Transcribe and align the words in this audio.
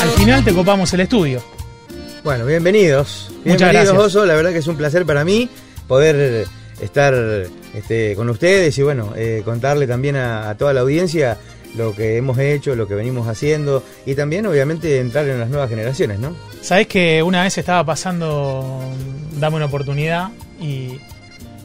Al 0.00 0.08
final 0.10 0.44
te 0.44 0.52
copamos 0.52 0.92
el 0.94 1.00
estudio. 1.00 1.42
Bueno, 2.24 2.44
bienvenidos. 2.44 3.28
Muchas 3.28 3.44
Bienvenidos, 3.44 3.84
gracias. 3.84 4.06
Oso. 4.06 4.26
La 4.26 4.34
verdad 4.34 4.50
que 4.52 4.58
es 4.58 4.66
un 4.66 4.76
placer 4.76 5.06
para 5.06 5.24
mí 5.24 5.48
poder 5.86 6.46
estar 6.80 7.14
este, 7.74 8.14
con 8.14 8.28
ustedes 8.28 8.76
y 8.78 8.82
bueno, 8.82 9.12
eh, 9.16 9.42
contarle 9.44 9.86
también 9.86 10.16
a, 10.16 10.50
a 10.50 10.56
toda 10.56 10.72
la 10.72 10.80
audiencia 10.80 11.38
lo 11.76 11.94
que 11.94 12.16
hemos 12.16 12.38
hecho, 12.38 12.74
lo 12.74 12.88
que 12.88 12.94
venimos 12.94 13.28
haciendo 13.28 13.82
y 14.06 14.14
también 14.14 14.46
obviamente 14.46 14.98
entrar 15.00 15.26
en 15.28 15.38
las 15.38 15.48
nuevas 15.48 15.68
generaciones, 15.70 16.18
¿no? 16.18 16.34
Sabés 16.62 16.86
que 16.86 17.22
una 17.22 17.42
vez 17.42 17.56
estaba 17.58 17.84
pasando 17.84 18.82
Dame 19.38 19.56
una 19.56 19.66
oportunidad 19.66 20.30
y 20.60 20.98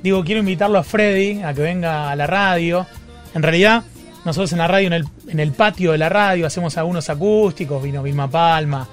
digo, 0.04 0.24
quiero 0.24 0.40
invitarlo 0.40 0.78
a 0.78 0.84
Freddy 0.84 1.42
a 1.42 1.54
que 1.54 1.62
venga 1.62 2.12
a 2.12 2.16
la 2.16 2.28
radio. 2.28 2.86
En 3.34 3.42
realidad, 3.42 3.84
nosotros 4.26 4.52
en 4.54 4.60
la 4.60 4.68
radio, 4.68 4.88
en 5.28 5.40
el, 5.40 5.52
patio 5.52 5.92
de 5.92 5.98
la 5.98 6.10
radio, 6.10 6.46
hacemos 6.46 6.78
algunos 6.78 7.10
acústicos, 7.10 7.84
vino 7.84 8.02
Vilma 8.02 8.30
Palma. 8.30 8.88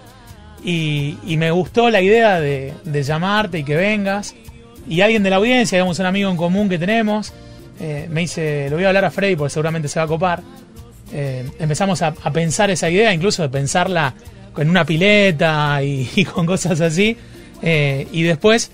Y, 0.64 1.16
me 1.38 1.50
gustó 1.50 1.88
la 1.88 2.00
idea 2.00 2.40
de, 2.40 2.74
llamarte 2.84 3.58
y 3.58 3.64
que 3.64 3.76
vengas. 3.76 4.34
Y 4.88 5.02
alguien 5.02 5.22
de 5.22 5.30
la 5.30 5.36
audiencia, 5.36 5.78
digamos, 5.78 5.98
un 5.98 6.06
amigo 6.06 6.30
en 6.30 6.36
común 6.36 6.68
que 6.68 6.78
tenemos, 6.78 7.32
eh, 7.78 8.08
me 8.10 8.22
dice, 8.22 8.68
lo 8.70 8.76
voy 8.76 8.84
a 8.84 8.88
hablar 8.88 9.04
a 9.04 9.10
Freddy 9.10 9.36
porque 9.36 9.50
seguramente 9.50 9.88
se 9.88 10.00
va 10.00 10.04
a 10.04 10.08
copar. 10.08 10.42
Eh, 11.12 11.48
empezamos 11.58 12.02
a, 12.02 12.12
pensar 12.12 12.70
esa 12.70 12.90
idea, 12.90 13.12
incluso 13.12 13.42
de 13.42 13.48
pensarla 13.48 14.14
con 14.52 14.68
una 14.68 14.84
pileta 14.84 15.82
y, 15.82 16.10
y 16.16 16.24
con 16.24 16.46
cosas 16.46 16.80
así. 16.80 17.16
Eh, 17.62 18.08
y 18.12 18.22
después 18.22 18.70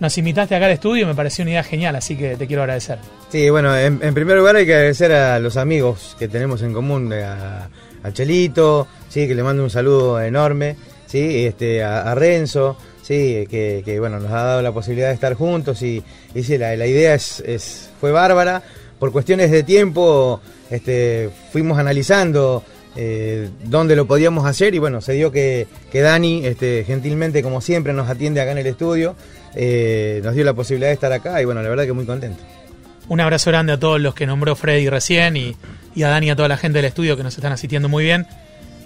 nos 0.00 0.16
invitaste 0.16 0.54
acá 0.54 0.66
al 0.66 0.72
estudio 0.72 1.04
y 1.04 1.06
me 1.06 1.14
pareció 1.14 1.42
una 1.42 1.52
idea 1.52 1.62
genial, 1.62 1.94
así 1.96 2.16
que 2.16 2.36
te 2.36 2.46
quiero 2.46 2.62
agradecer. 2.62 2.98
Sí, 3.30 3.48
bueno, 3.48 3.76
en, 3.78 3.98
primer 4.12 4.36
lugar 4.38 4.56
hay 4.56 4.66
que 4.66 4.74
agradecer 4.74 5.12
a 5.12 5.38
los 5.38 5.56
amigos 5.56 6.16
que 6.18 6.26
tenemos 6.26 6.62
en 6.62 6.72
común, 6.72 7.12
eh, 7.12 7.22
a, 7.22 7.68
Chelito, 8.12 8.88
sí, 9.08 9.28
que 9.28 9.36
le 9.36 9.42
mando 9.44 9.62
un 9.62 9.70
saludo 9.70 10.20
enorme, 10.20 10.74
sí, 11.06 11.46
este, 11.46 11.84
a, 11.84 12.12
Renzo, 12.16 12.76
sí, 13.02 13.46
que, 13.48 13.82
que, 13.84 14.00
bueno, 14.00 14.18
nos 14.18 14.32
ha 14.32 14.42
dado 14.42 14.62
la 14.62 14.72
posibilidad 14.72 15.08
de 15.08 15.14
estar 15.14 15.34
juntos 15.34 15.80
y, 15.82 16.02
y 16.34 16.42
sí, 16.42 16.58
la, 16.58 16.74
idea 16.74 17.14
es- 17.14 17.90
fue 18.00 18.10
bárbara. 18.10 18.62
Por 18.98 19.12
cuestiones 19.12 19.50
de 19.50 19.62
tiempo, 19.62 20.40
este, 20.68 21.30
fuimos 21.52 21.78
analizando 21.78 22.64
eh, 22.96 23.48
dónde 23.64 23.96
lo 23.96 24.06
podíamos 24.06 24.44
hacer 24.44 24.74
y 24.74 24.78
bueno, 24.78 25.00
se 25.00 25.12
dio 25.12 25.30
que, 25.30 25.68
que 25.92 26.00
Dani, 26.00 26.44
este, 26.44 26.84
gentilmente 26.84 27.42
como 27.42 27.60
siempre, 27.60 27.92
nos 27.92 28.10
atiende 28.10 28.40
acá 28.40 28.52
en 28.52 28.58
el 28.58 28.66
estudio, 28.66 29.14
eh, 29.54 30.20
nos 30.24 30.34
dio 30.34 30.44
la 30.44 30.52
posibilidad 30.52 30.88
de 30.88 30.94
estar 30.94 31.12
acá 31.12 31.40
y 31.40 31.44
bueno, 31.44 31.62
la 31.62 31.68
verdad 31.68 31.84
que 31.84 31.92
muy 31.92 32.04
contento. 32.04 32.42
Un 33.10 33.20
abrazo 33.20 33.50
grande 33.50 33.72
a 33.72 33.76
todos 33.80 34.00
los 34.00 34.14
que 34.14 34.24
nombró 34.24 34.54
Freddy 34.54 34.88
recién 34.88 35.36
y, 35.36 35.56
a 36.02 36.08
Dani 36.08 36.28
y 36.28 36.30
a 36.30 36.36
toda 36.36 36.46
la 36.46 36.56
gente 36.56 36.78
del 36.78 36.84
estudio 36.84 37.16
que 37.16 37.24
nos 37.24 37.34
están 37.36 37.50
asistiendo 37.52 37.88
muy 37.88 38.04
bien. 38.04 38.24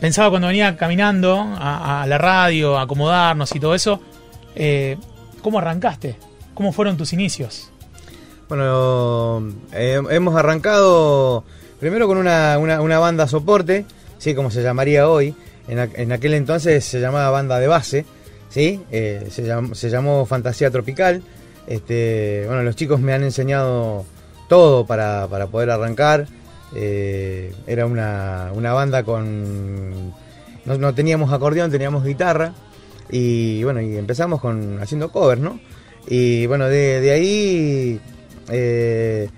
Pensaba 0.01 0.31
cuando 0.31 0.49
venía 0.49 0.79
caminando 0.79 1.39
a, 1.59 2.07
la 2.09 2.17
radio, 2.17 2.79
a 2.79 2.83
acomodarnos 2.83 3.55
y 3.55 3.61
todo 3.61 3.75
eso, 3.75 4.01
eh, 4.57 4.97
¿cómo 5.43 5.59
arrancaste? 5.59 6.17
¿Cómo 6.55 6.73
fueron 6.73 6.97
tus 6.97 7.13
inicios? 7.13 7.71
Bueno, 8.49 9.53
eh, 9.75 10.01
hemos 10.11 10.35
arrancado 10.37 11.45
primero 11.79 12.07
con 12.07 12.17
una, 12.17 12.57
banda 12.99 13.29
soporte, 13.29 13.85
sí, 14.17 14.35
como 14.35 14.51
se 14.51 14.63
llamaría 14.63 15.07
hoy. 15.07 15.35
En, 15.69 15.79
aqu- 15.79 15.93
en 15.97 16.13
aquel 16.13 16.33
entonces 16.33 16.83
se 16.85 16.99
llamaba 16.99 17.29
banda 17.31 17.59
de 17.59 17.67
base, 17.67 18.07
sí, 18.49 18.81
Eh, 18.91 19.29
se 19.31 19.91
llamó 19.91 20.25
Fantasía 20.25 20.71
Tropical. 20.71 21.23
Este, 21.67 22.45
bueno, 22.47 22.63
los 22.63 22.75
chicos 22.77 23.01
me 23.01 23.13
han 23.15 23.23
enseñado 23.23 24.05
todo 24.49 24.87
para, 24.87 25.27
para 25.29 25.47
poder 25.47 25.71
arrancar. 25.71 26.27
Eh, 26.75 27.53
era 27.67 27.87
una, 27.87 28.51
una 28.55 28.73
banda 28.73 29.05
con 29.05 30.11
no, 30.65 30.79
no 30.79 30.95
teníamos 30.95 31.33
acordeón, 31.33 31.71
teníamos 31.71 32.05
guitarra 32.05 32.53
y 33.11 33.63
bueno, 33.63 33.81
y 33.81 33.97
empezamos 33.97 34.41
con 34.41 34.81
haciendo 34.83 35.13
covers, 35.13 35.41
¿no? 35.41 35.61
Y 36.09 36.47
bueno, 36.47 36.67
de, 36.69 37.01
de 37.01 37.11
ahí 37.13 38.01
eh, 38.51 39.29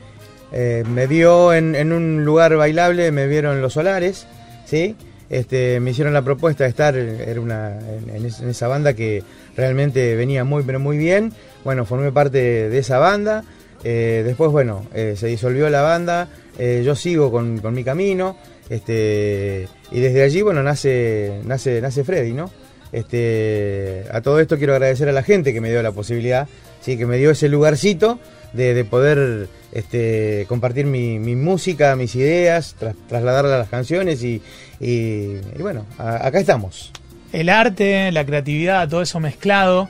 eh, 0.53 0.84
me 0.89 1.06
vio 1.06 1.53
en, 1.53 1.75
en 1.75 1.93
un 1.93 2.25
lugar 2.25 2.56
bailable, 2.56 3.11
me 3.12 3.27
vieron 3.27 3.61
los 3.61 3.75
solares, 3.75 4.27
¿sí? 4.65 4.97
Este, 5.28 5.81
me 5.81 5.91
hicieron 5.91 6.15
la 6.15 6.22
propuesta 6.22 6.65
de 6.65 6.71
estar 6.71 6.97
era 6.97 7.41
una, 7.41 7.78
en, 7.81 8.11
en 8.15 8.25
es- 8.27 8.41
en 8.41 8.49
esa 8.49 8.69
banda 8.69 8.95
que 8.95 9.25
realmente 9.56 10.15
venía 10.15 10.45
muy, 10.45 10.62
pero 10.62 10.78
muy 10.78 10.97
bien. 10.97 11.33
Bueno, 11.65 11.84
formé 11.84 12.12
parte 12.12 12.69
de 12.71 12.78
esa 12.78 12.99
banda. 12.99 13.43
Eh, 13.89 14.23
después, 14.27 14.51
bueno, 14.51 14.85
eh, 14.95 15.15
se 15.17 15.29
disolvió 15.29 15.71
la 15.71 15.81
banda. 15.83 16.29
eh, 16.59 16.83
yo 16.85 16.97
sigo 16.97 17.31
con, 17.31 17.59
con 17.59 17.73
mi 17.73 17.85
camino. 17.85 18.37
Este, 18.69 19.69
y 19.93 20.01
desde 20.01 20.25
allí, 20.25 20.43
bueno, 20.43 20.61
nace, 20.65 21.41
nace, 21.45 21.81
nace 21.81 22.03
Freddy, 22.03 22.33
¿no? 22.33 22.51
Este, 22.91 24.05
a 24.11 24.21
todo 24.23 24.41
esto 24.41 24.59
quiero 24.59 24.73
agradecer 24.73 25.09
a 25.09 25.13
la 25.13 25.23
gente 25.23 25.53
que 25.53 25.61
me 25.61 25.71
dio 25.71 25.81
la 25.83 25.93
posibilidad, 25.93 26.49
sí, 26.81 26.97
que 26.99 27.07
me 27.07 27.17
dio 27.19 27.31
ese 27.31 27.49
lugarcito 27.49 28.19
de, 28.55 28.75
de 28.75 28.85
poder 28.85 29.49
este, 29.73 30.47
compartir 30.49 30.87
mi, 30.87 31.21
mi 31.21 31.37
música, 31.37 31.95
mis 31.95 32.17
ideas, 32.17 32.75
tras- 32.81 32.97
trasladarla 33.09 33.55
a 33.55 33.59
las 33.59 33.69
canciones 33.69 34.25
y, 34.25 34.43
y- 34.81 35.37
bueno, 35.61 35.87
acá 35.99 36.41
estamos. 36.41 36.91
El 37.33 37.49
arte, 37.51 38.11
la 38.11 38.25
creatividad, 38.27 38.89
todo 38.89 39.03
eso 39.03 39.21
mezclado. 39.21 39.89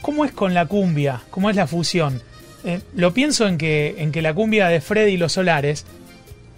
¿Cómo 0.00 0.24
es 0.24 0.32
con 0.32 0.54
la 0.54 0.66
cumbia? 0.66 1.20
¿Cómo 1.30 1.50
es 1.50 1.56
la 1.56 1.66
fusión? 1.66 2.22
Eh, 2.64 2.80
lo 2.94 3.14
pienso 3.14 3.46
en 3.46 3.58
que, 3.58 3.96
en 3.98 4.12
que 4.12 4.22
la 4.22 4.34
cumbia 4.34 4.68
de 4.68 4.80
Freddy 4.80 5.12
y 5.12 5.16
los 5.16 5.32
Solares 5.32 5.84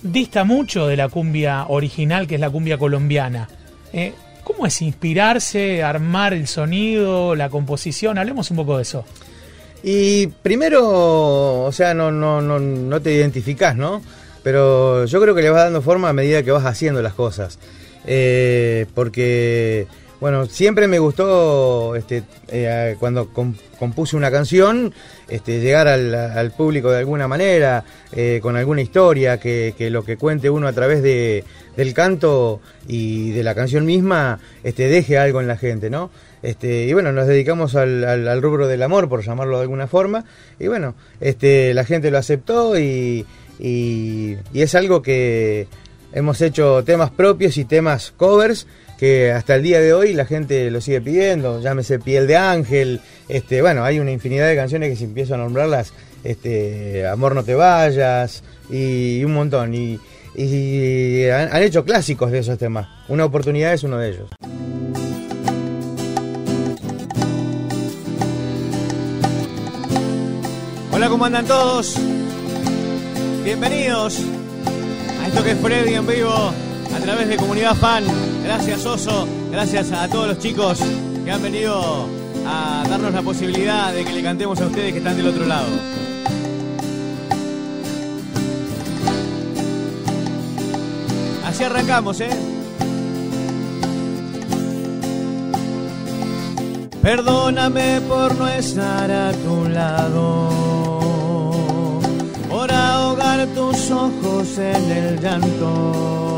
dista 0.03 0.45
mucho 0.45 0.87
de 0.87 0.97
la 0.97 1.09
cumbia 1.09 1.67
original, 1.69 2.27
que 2.27 2.37
es 2.37 2.41
la 2.41 2.51
cumbia 2.51 2.79
colombiana. 2.79 3.49
Eh, 3.93 4.13
¿Cómo 4.45 4.67
es 4.67 4.81
inspirarse, 4.83 5.83
armar 5.83 6.33
el 6.35 6.49
sonido, 6.49 7.35
la 7.37 7.51
composición? 7.51 8.19
Hablemos 8.19 8.51
un 8.51 8.57
poco 8.57 8.77
de 8.77 8.83
eso. 8.83 9.05
Y 9.83 10.27
primero, 10.27 11.65
o 11.65 11.73
sea, 11.73 11.95
no, 11.95 12.11
no, 12.11 12.41
no, 12.41 13.01
te 13.01 13.13
identificás, 13.13 13.77
¿no? 13.77 14.03
Pero 14.43 15.05
yo 15.07 15.21
creo 15.21 15.35
que 15.35 15.43
le 15.43 15.51
vas 15.51 15.65
dando 15.65 15.83
forma 15.83 16.09
a 16.09 16.13
medida 16.13 16.43
que 16.43 16.51
vas 16.51 16.65
haciendo 16.65 17.03
las 17.03 17.15
cosas. 17.15 17.59
Eh, 18.07 18.87
porque, 18.95 19.87
bueno, 20.21 20.45
siempre 20.47 20.87
me 20.87 20.99
gustó, 20.99 21.97
este, 21.97 22.25
eh, 22.49 22.97
cuando 23.01 23.29
com- 23.33 23.55
compuse 23.79 24.17
una 24.17 24.31
canción, 24.31 24.93
este, 25.29 25.61
llegar 25.61 25.89
al, 25.89 26.53
público 26.53 26.91
de 26.91 26.99
alguna 26.99 27.27
manera, 27.27 27.85
eh, 28.13 28.39
con 28.43 28.57
alguna 28.57 28.83
historia, 28.83 29.39
que, 29.41 29.75
que 29.79 29.89
lo 29.91 30.05
que 30.05 30.17
cuente 30.19 30.51
uno 30.51 30.69
a 30.69 30.73
través 30.73 31.03
de, 31.03 31.45
del 31.77 31.95
canto 31.95 32.61
y 32.87 33.31
de 33.31 33.43
la 33.43 33.55
canción 33.55 33.87
misma, 33.87 34.39
este, 34.63 34.89
deje 34.89 35.17
algo 35.17 35.41
en 35.41 35.47
la 35.47 35.57
gente, 35.57 35.89
¿no? 35.89 36.11
Este, 36.43 36.85
y 36.85 36.93
bueno, 36.93 37.13
nos 37.13 37.27
dedicamos 37.27 37.75
al, 37.75 38.05
al- 38.05 38.43
rubro 38.43 38.67
del 38.69 38.83
amor, 38.83 39.09
por 39.09 39.23
llamarlo 39.25 39.57
de 39.57 39.63
alguna 39.63 39.87
forma. 39.87 40.25
Y 40.59 40.69
bueno, 40.69 40.95
este, 41.21 41.73
la 41.75 41.85
gente 41.85 42.11
lo 42.11 42.19
aceptó 42.19 42.79
y- 42.79 43.27
y 43.59 44.37
es 44.55 44.75
algo 44.75 45.03
que 45.03 45.67
hemos 46.13 46.41
hecho 46.41 46.83
temas 46.85 47.11
propios 47.11 47.57
y 47.59 47.65
temas 47.65 48.13
covers 48.17 48.67
que 49.01 49.33
hasta 49.33 49.55
el 49.55 49.63
día 49.63 49.81
de 49.81 49.95
hoy 49.95 50.13
la 50.13 50.27
gente 50.27 50.71
lo 50.71 50.83
sigue 50.83 51.01
pidiendo. 51.01 51.63
Llámese 51.63 51.99
Piel 51.99 52.27
de 52.27 52.37
Ángel. 52.37 53.01
Este, 53.31 53.63
bueno, 53.63 53.83
hay 53.83 53.99
una 53.99 54.11
infinidad 54.11 54.47
de 54.47 54.55
canciones 54.55 54.91
que 54.91 54.97
si 54.97 55.05
empiezo 55.05 55.35
a 55.35 55.39
nombrarlas, 55.39 55.95
este, 56.23 57.07
Amor 57.07 57.35
no 57.35 57.43
te 57.43 57.55
vayas 57.55 58.45
y, 58.69 59.25
un 59.25 59.33
montón. 59.33 59.75
Y, 59.75 59.99
han, 61.31 61.49
han 61.51 61.63
hecho 61.63 61.83
clásicos 61.83 62.31
de 62.31 62.41
esos 62.41 62.59
temas. 62.59 62.89
Una 63.09 63.25
oportunidad 63.25 63.73
es 63.73 63.85
uno 63.85 63.97
de 63.97 64.11
ellos. 64.11 64.29
Hola, 70.93 71.09
¿cómo 71.09 71.25
andan 71.25 71.47
todos? 71.47 71.97
Bienvenidos 73.45 74.21
a 75.23 75.29
esto 75.29 75.43
que 75.43 75.53
es 75.53 75.59
Freddy 75.59 75.95
en 75.95 76.07
vivo 76.07 76.53
través 77.11 77.29
de 77.29 77.37
Comunidad 77.39 77.75
Fan. 77.75 78.05
Gracias 78.45 78.87
Oso, 78.87 79.27
gracias 79.51 79.91
a 79.91 80.07
todos 80.07 80.29
los 80.29 80.39
chicos 80.39 80.79
que 81.25 81.31
han 81.33 81.43
venido 81.43 82.07
a 82.47 82.85
darnos 82.89 83.13
la 83.13 83.23
posibilidad 83.23 83.93
de 83.93 84.05
que 84.05 84.13
le 84.13 84.23
cantemos 84.23 84.61
a 84.61 84.67
ustedes 84.67 84.93
que 84.93 84.99
están 84.99 85.17
del 85.17 85.27
otro 85.27 85.45
lado. 85.45 85.67
Así 91.45 91.65
arrancamos, 91.65 92.21
¿eh? 92.21 92.31
Perdóname 97.03 98.03
por 98.03 98.37
no 98.37 98.47
estar 98.47 99.11
a 99.11 99.33
tu 99.33 99.69
lado, 99.69 100.49
por 102.49 102.71
ahogar 102.71 103.49
tus 103.49 103.91
ojos 103.91 104.59
en 104.59 104.91
el 104.93 105.21
llanto. 105.21 106.30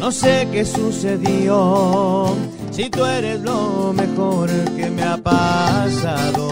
No 0.00 0.10
sé 0.10 0.48
qué 0.50 0.64
sucedió, 0.64 2.34
si 2.70 2.88
tú 2.88 3.04
eres 3.04 3.42
lo 3.42 3.92
mejor 3.92 4.48
que 4.74 4.88
me 4.88 5.02
ha 5.02 5.18
pasado. 5.18 6.48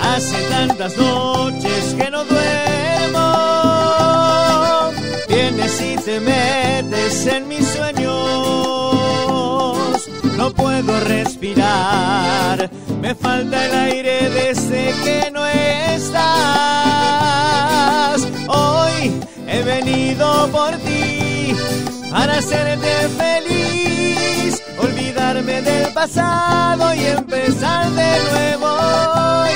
Hace 0.00 0.36
tantas 0.48 0.96
noches 0.96 1.94
que 1.98 2.08
no 2.08 2.24
duermo, 2.24 3.30
te 6.04 6.20
metes 6.20 7.26
en 7.26 7.48
mis 7.48 7.66
sueños. 7.66 8.14
No 10.36 10.52
puedo 10.54 11.00
respirar, 11.00 12.70
me 13.02 13.14
falta 13.16 13.66
el 13.66 13.74
aire 13.74 14.30
desde 14.30 14.94
que 15.04 15.30
no 15.32 15.44
estás. 15.46 16.60
Hoy 18.48 19.12
he 19.46 19.62
venido 19.62 20.48
por 20.48 20.72
ti 20.78 21.54
para 22.10 22.38
hacerte 22.38 23.08
feliz, 23.16 24.62
olvidarme 24.78 25.62
del 25.62 25.92
pasado 25.92 26.94
y 26.94 27.06
empezar 27.06 27.90
de 27.90 28.18
nuevo. 28.30 28.66
Hoy 28.66 29.52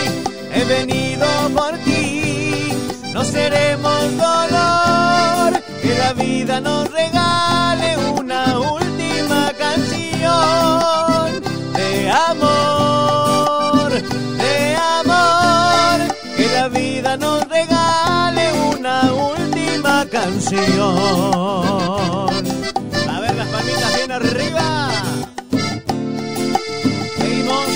he 0.54 0.64
venido 0.64 1.26
por 1.54 1.76
ti, 1.78 2.72
no 3.12 3.24
seremos 3.24 4.16
dolor, 4.16 5.62
que 5.82 5.98
la 5.98 6.12
vida 6.12 6.60
nos 6.60 6.90
regale 6.90 7.96
una 8.18 8.58
última 8.58 9.52
canción 9.58 11.42
de 11.74 12.10
amor, 12.10 13.33
canción. 20.24 20.96
A 23.08 23.20
ver 23.20 23.34
las 23.36 23.48
palmitas 23.48 23.96
bien 23.96 24.12
arriba. 24.12 24.90
Seguimos. 27.18 27.66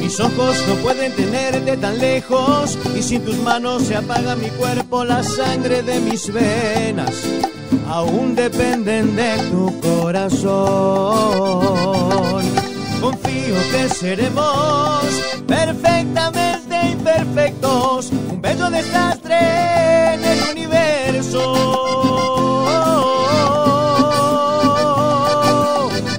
Mis 0.00 0.20
ojos 0.20 0.56
no 0.68 0.74
pueden 0.76 1.12
tenerte 1.12 1.76
tan 1.78 1.98
lejos 1.98 2.78
y 2.94 3.02
sin 3.02 3.24
tus 3.24 3.38
manos 3.38 3.84
se 3.84 3.96
apaga 3.96 4.36
mi 4.36 4.48
cuerpo, 4.50 5.04
la 5.04 5.22
sangre 5.22 5.82
de 5.82 6.00
mis 6.00 6.30
venas 6.32 7.14
aún 7.88 8.34
dependen 8.34 9.16
de 9.16 9.38
tu 9.50 9.80
corazón. 9.80 10.52
Confío 13.00 13.56
que 13.72 13.88
seremos 13.88 15.04
perfectamente 15.46 16.90
imperfectos, 16.92 18.10
un 18.30 18.40
bello 18.40 18.70
en 20.14 20.24
el 20.24 20.40
universo. 20.50 21.42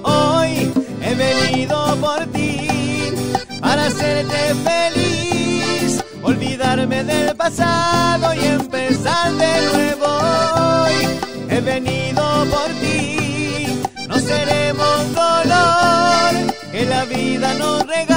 Hoy 0.04 0.72
he 1.02 1.16
venido 1.16 1.96
por 1.98 2.26
ti 2.28 2.68
para 3.62 3.86
hacerte 3.86 4.56
feliz, 4.70 6.04
olvidarme 6.22 7.04
del 7.04 7.36
pasado 7.36 8.34
y 8.34 8.46
empezar 8.46 9.32
de 9.34 9.62
nuevo. 9.74 10.06
Hoy 10.06 10.96
he 11.50 11.62
venido 11.62 12.24
por 12.50 12.70
ti, 12.82 13.82
no 14.08 14.20
seremos 14.20 15.14
dolor, 15.14 16.32
que 16.72 16.86
la 16.86 17.06
vida 17.06 17.54
nos 17.56 17.86
regale 17.88 18.13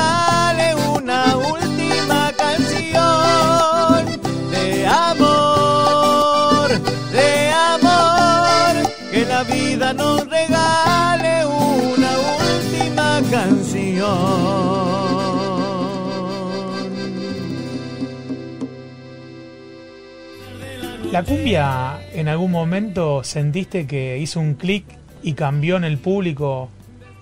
¿La 21.16 21.24
cumbia 21.24 21.98
en 22.12 22.28
algún 22.28 22.50
momento 22.50 23.24
sentiste 23.24 23.86
que 23.86 24.18
hizo 24.18 24.38
un 24.38 24.52
clic 24.52 24.84
y 25.22 25.32
cambió 25.32 25.78
en 25.78 25.84
el 25.84 25.96
público 25.96 26.68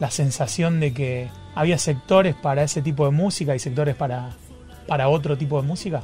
la 0.00 0.11
sensación 0.11 0.81
de 0.81 0.93
que 0.93 1.29
había 1.55 1.79
sectores 1.79 2.35
para 2.35 2.64
ese 2.64 2.82
tipo 2.82 3.05
de 3.05 3.12
música 3.12 3.55
y 3.55 3.61
sectores 3.61 3.94
para, 3.94 4.31
para 4.88 5.08
otro 5.08 5.38
tipo 5.38 5.62
de 5.62 5.69
música? 5.69 6.02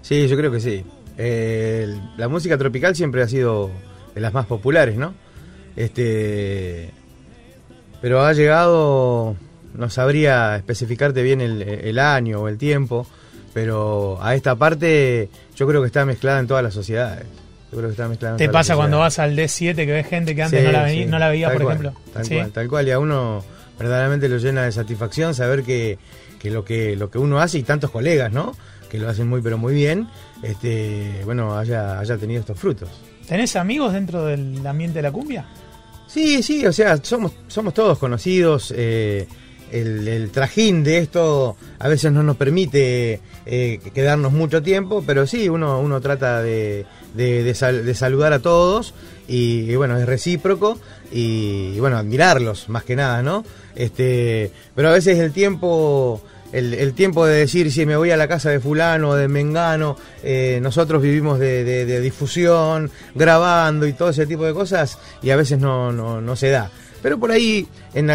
Sí, 0.00 0.26
yo 0.26 0.38
creo 0.38 0.50
que 0.50 0.58
sí. 0.58 0.86
Eh, 1.18 2.00
la 2.16 2.28
música 2.28 2.56
tropical 2.56 2.96
siempre 2.96 3.20
ha 3.20 3.28
sido 3.28 3.70
de 4.14 4.22
las 4.22 4.32
más 4.32 4.46
populares, 4.46 4.96
¿no? 4.96 5.12
Este, 5.76 6.92
pero 8.00 8.24
ha 8.24 8.32
llegado, 8.32 9.36
no 9.74 9.90
sabría 9.90 10.56
especificarte 10.56 11.22
bien 11.22 11.42
el 11.42 11.98
año 11.98 12.40
o 12.40 12.48
el 12.48 12.56
tiempo, 12.56 13.06
pero 13.54 14.18
a 14.22 14.34
esta 14.34 14.54
parte 14.56 15.28
yo 15.56 15.66
creo 15.66 15.80
que 15.80 15.86
está 15.86 16.04
mezclada 16.04 16.40
en 16.40 16.46
todas 16.46 16.62
las 16.62 16.74
sociedades. 16.74 17.24
Yo 17.70 17.76
creo 17.78 17.88
que 17.90 17.92
está 17.92 18.08
mezclada 18.08 18.34
en 18.34 18.38
¿Te 18.38 18.44
todas 18.46 18.54
las 18.54 18.66
pasa 18.68 18.76
cuando 18.76 18.98
vas 18.98 19.18
al 19.18 19.36
D7 19.36 19.74
que 19.74 19.86
ves 19.86 20.06
gente 20.06 20.34
que 20.34 20.42
antes 20.42 20.60
Sí, 20.60 20.66
no, 20.66 20.72
la 20.72 20.86
veni- 20.86 21.02
sí, 21.04 21.06
no 21.06 21.18
la 21.18 21.28
veía, 21.28 21.52
por 21.52 21.62
cual, 21.62 21.76
ejemplo? 21.76 22.00
Tal 22.14 22.24
¿Sí? 22.24 22.34
cual, 22.36 22.52
tal 22.52 22.68
cual, 22.68 22.88
y 22.88 22.90
a 22.92 22.98
uno 22.98 23.44
verdaderamente 23.78 24.28
lo 24.28 24.38
llena 24.38 24.62
de 24.64 24.72
satisfacción 24.72 25.34
saber 25.34 25.62
que, 25.62 25.98
que 26.40 26.50
lo 26.50 26.64
que 26.64 26.96
lo 26.96 27.10
que 27.10 27.18
uno 27.18 27.40
hace 27.40 27.58
y 27.58 27.62
tantos 27.62 27.90
colegas, 27.90 28.32
¿no? 28.32 28.56
Que 28.90 28.98
lo 28.98 29.08
hacen 29.08 29.28
muy 29.28 29.42
pero 29.42 29.58
muy 29.58 29.74
bien, 29.74 30.08
este, 30.42 31.20
bueno, 31.26 31.58
haya, 31.58 31.98
haya 32.00 32.16
tenido 32.16 32.40
estos 32.40 32.58
frutos. 32.58 32.88
¿Tenés 33.28 33.54
amigos 33.56 33.92
dentro 33.92 34.24
del 34.24 34.66
ambiente 34.66 34.98
de 34.98 35.02
la 35.02 35.12
cumbia? 35.12 35.44
Sí, 36.06 36.42
sí, 36.42 36.64
o 36.66 36.72
sea, 36.72 36.96
somos, 37.04 37.32
somos 37.48 37.74
todos 37.74 37.98
conocidos. 37.98 38.72
eh, 38.74 39.28
el, 39.72 40.06
el 40.08 40.30
trajín 40.30 40.84
de 40.84 40.98
esto 40.98 41.56
a 41.78 41.88
veces 41.88 42.12
no 42.12 42.22
nos 42.22 42.36
permite 42.36 43.20
eh, 43.46 43.80
quedarnos 43.94 44.32
mucho 44.32 44.62
tiempo, 44.62 45.02
pero 45.06 45.26
sí, 45.26 45.48
uno, 45.48 45.80
uno 45.80 46.00
trata 46.00 46.42
de, 46.42 46.86
de- 47.14 47.42
de 47.42 47.54
sal- 47.54 47.84
de 47.84 47.94
saludar 47.94 48.32
a 48.32 48.38
todos 48.40 48.94
y, 49.26 49.74
bueno, 49.76 49.96
es 49.98 50.06
recíproco 50.06 50.78
y, 51.12 51.78
bueno, 51.80 51.96
admirarlos 51.98 52.68
más 52.68 52.84
que 52.84 52.96
nada, 52.96 53.22
¿no? 53.22 53.44
Este, 53.76 54.50
pero 54.74 54.88
a 54.88 54.92
veces 54.92 55.18
el 55.18 55.32
tiempo... 55.32 56.22
El, 56.50 56.94
tiempo 56.94 57.26
de 57.26 57.36
decir 57.40 57.70
si 57.70 57.84
me 57.84 57.94
voy 57.98 58.10
a 58.10 58.16
la 58.16 58.26
casa 58.26 58.48
de 58.48 58.58
fulano 58.58 59.10
o 59.10 59.14
de 59.14 59.28
mengano, 59.28 59.98
eh, 60.22 60.60
nosotros 60.62 61.02
vivimos 61.02 61.38
de, 61.38 61.62
de- 61.62 61.84
de 61.84 62.00
difusión, 62.00 62.90
grabando 63.14 63.86
y 63.86 63.92
todo 63.92 64.08
ese 64.08 64.24
tipo 64.26 64.46
de 64.46 64.54
cosas 64.54 64.98
y 65.22 65.28
a 65.28 65.36
veces 65.36 65.58
no, 65.58 65.92
no, 65.92 66.22
no 66.22 66.36
se 66.36 66.48
da. 66.48 66.70
Pero 67.02 67.18
por 67.18 67.30
ahí, 67.30 67.66
en, 67.94 68.10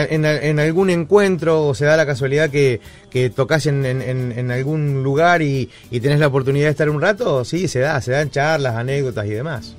algún 0.59 0.89
encuentro, 0.89 1.67
o 1.67 1.73
se 1.73 1.85
da 1.85 1.95
la 1.95 2.05
casualidad 2.05 2.49
que, 2.49 2.81
que 3.09 3.29
tocas 3.29 3.65
en, 3.65 4.51
algún 4.51 5.03
lugar 5.03 5.41
y, 5.41 5.69
y 5.89 5.99
tenés 5.99 6.19
la 6.19 6.27
oportunidad 6.27 6.65
de 6.65 6.71
estar 6.71 6.89
un 6.89 7.01
rato, 7.01 7.45
sí, 7.45 7.67
se 7.67 7.79
da, 7.79 7.99
se 8.01 8.11
dan 8.11 8.29
charlas, 8.29 8.75
anécdotas 8.75 9.25
y 9.25 9.29
demás. 9.29 9.73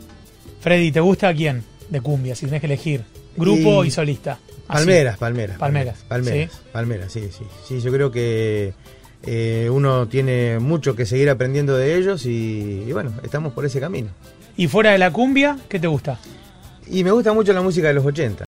Freddy, 0.60 0.90
¿te 0.92 1.00
gusta 1.00 1.34
quién 1.34 1.62
de 1.90 2.00
cumbia? 2.00 2.34
Si 2.34 2.46
tenés 2.46 2.60
que 2.60 2.66
elegir. 2.66 3.02
Grupo 3.36 3.84
y, 3.84 3.88
Y- 3.88 3.90
solista. 3.90 4.38
Así. 4.66 4.86
Palmeras, 4.86 5.18
palmeras. 5.18 5.58
Palmeras, 5.58 6.04
Palmeras, 6.08 6.50
sí. 6.52 6.58
palmeras, 6.72 7.12
sí, 7.12 7.28
sí. 7.36 7.44
Sí, 7.68 7.80
yo 7.82 7.92
creo 7.92 8.10
que 8.10 8.72
eh, 9.24 9.68
uno 9.70 10.08
tiene 10.08 10.58
mucho 10.58 10.96
que 10.96 11.04
seguir 11.04 11.28
aprendiendo 11.28 11.76
de 11.76 11.96
ellos 11.96 12.24
y, 12.24 12.84
y 12.86 12.92
bueno, 12.92 13.12
estamos 13.22 13.52
por 13.52 13.66
ese 13.66 13.78
camino. 13.80 14.08
Y 14.56 14.68
fuera 14.68 14.92
de 14.92 14.98
la 14.98 15.10
cumbia, 15.10 15.58
¿qué 15.68 15.78
te 15.78 15.86
gusta? 15.86 16.18
Y 16.86 17.04
me 17.04 17.10
gusta 17.10 17.32
mucho 17.34 17.52
la 17.52 17.60
música 17.60 17.88
de 17.88 17.94
los 17.94 18.06
80. 18.06 18.43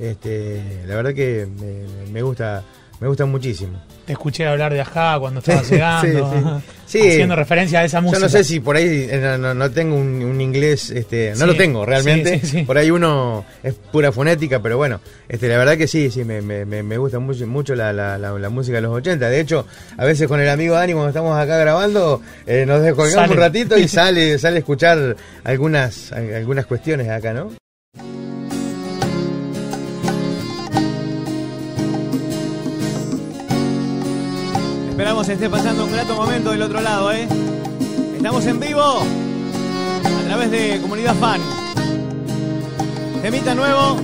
Este, 0.00 0.60
la 0.86 0.96
verdad 0.96 1.14
que 1.14 1.46
me, 1.60 2.10
me 2.12 2.22
gusta, 2.22 2.62
me 3.00 3.08
gusta 3.08 3.24
muchísimo. 3.26 3.80
Te 4.06 4.12
escuché 4.12 4.46
hablar 4.46 4.70
de 4.72 4.82
Ajá 4.82 5.18
cuando 5.18 5.40
estabas 5.40 5.70
llegando, 5.70 6.62
sí. 6.86 6.98
Sí. 7.00 7.08
haciendo 7.08 7.34
referencia 7.36 7.80
a 7.80 7.84
esa 7.84 8.02
música. 8.02 8.18
Yo 8.18 8.24
no 8.26 8.28
sé 8.28 8.44
si 8.44 8.60
por 8.60 8.76
ahí 8.76 9.08
eh, 9.10 9.18
no, 9.18 9.38
no- 9.38 9.54
no 9.54 9.70
tengo 9.70 9.96
un, 9.96 10.22
un 10.22 10.40
inglés, 10.42 10.90
este, 10.90 11.32
no 11.38 11.46
lo 11.46 11.56
tengo 11.56 11.86
realmente. 11.86 12.40
Por 12.66 12.76
ahí 12.76 12.90
uno 12.90 13.44
es 13.62 13.72
pura 13.74 14.12
fonética, 14.12 14.60
pero 14.60 14.76
bueno, 14.76 15.00
este, 15.28 15.48
la 15.48 15.56
verdad 15.56 15.78
que 15.78 15.88
sí, 15.88 16.10
sí, 16.10 16.22
me, 16.22 16.42
me, 16.42 16.64
me- 16.66 16.98
gusta 16.98 17.18
mucho, 17.18 17.46
mucho 17.46 17.74
la, 17.74 17.92
la, 17.94 18.18
la- 18.18 18.32
la 18.38 18.48
música 18.50 18.76
de 18.76 18.82
los 18.82 18.92
80. 18.92 19.28
De 19.30 19.40
hecho, 19.40 19.66
a 19.96 20.04
veces 20.04 20.28
con 20.28 20.38
el 20.40 20.48
amigo 20.50 20.74
Dani, 20.74 20.92
cuando 20.92 21.08
estamos 21.08 21.36
acá 21.38 21.56
grabando, 21.56 22.20
eh, 22.46 22.64
nos 22.66 22.82
descolgamos 22.82 23.30
un 23.30 23.36
ratito 23.38 23.78
y 23.78 23.88
sale, 23.88 24.38
sale 24.38 24.56
a 24.56 24.58
escuchar 24.58 25.16
algunas, 25.44 26.12
algunas 26.12 26.66
cuestiones 26.66 27.08
acá, 27.08 27.32
¿no? 27.32 27.50
Esperamos 35.04 35.28
esté 35.28 35.50
pasando 35.50 35.84
un 35.84 35.92
grato 35.92 36.14
momento 36.14 36.50
del 36.52 36.62
otro 36.62 36.80
lado, 36.80 37.12
¿eh? 37.12 37.28
Estamos 38.16 38.46
en 38.46 38.58
vivo 38.58 38.80
a 38.80 40.24
través 40.26 40.50
de 40.50 40.80
Comunidad 40.80 41.14
Fan. 41.16 41.42
Temita 43.20 43.54
nuevo 43.54 43.98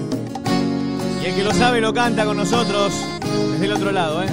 y 1.23 1.25
el 1.25 1.35
que 1.35 1.42
lo 1.42 1.54
sabe 1.54 1.80
lo 1.80 1.95
canta 1.95 2.26
con 2.26 2.37
nosotros 2.37 2.92
desde 3.52 3.64
el 3.64 3.73
otro 3.73 3.92
lado, 3.92 4.23
¿eh? 4.23 4.28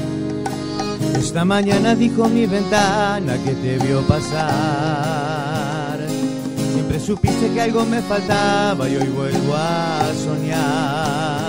Esta 1.17 1.45
mañana 1.45 1.95
dijo 1.95 2.27
mi 2.27 2.45
ventana 2.45 3.38
que 3.45 3.51
te 3.51 3.77
vio 3.77 4.01
pasar. 4.01 4.50
Siempre 6.74 7.00
supiste 7.00 7.50
que 7.53 7.62
algo 7.62 7.86
me 7.86 8.01
faltaba 8.01 8.89
y 8.89 8.97
hoy 8.97 9.07
vuelvo 9.07 9.55
a 9.55 10.01
soñar. 10.21 11.47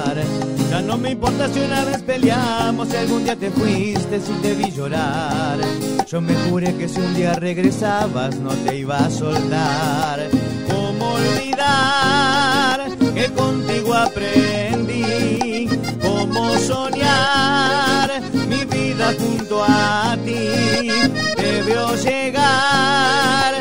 Ya 0.71 0.83
no 0.83 0.99
me 0.99 1.13
importa 1.13 1.49
si 1.49 1.61
una 1.61 1.85
vez 1.85 2.03
peleamos, 2.03 2.89
si 2.89 2.97
algún 2.97 3.25
día 3.25 3.35
te 3.37 3.51
fuiste, 3.51 4.21
si 4.21 4.33
te 4.43 4.55
vi 4.55 4.71
llorar. 4.71 5.59
Yo 6.07 6.21
me 6.21 6.35
juré 6.35 6.75
que 6.75 6.89
si 6.89 7.01
un 7.01 7.15
día 7.15 7.33
regresabas 7.35 8.37
no 8.37 8.51
te 8.51 8.77
iba 8.77 8.99
a 8.99 9.11
soltar. 9.11 10.29
¿Cómo 10.69 11.13
olvidar 11.13 12.91
que 13.15 13.27
contigo 13.33 13.95
aprendí? 13.95 15.69
¿Cómo 16.03 16.57
soñar 16.59 18.21
mi 18.49 18.65
vida 18.65 19.15
junto 19.19 19.65
a 19.65 20.17
ti? 20.25 20.91
Te 21.37 21.63
veo 21.63 21.97
llegar 21.97 23.58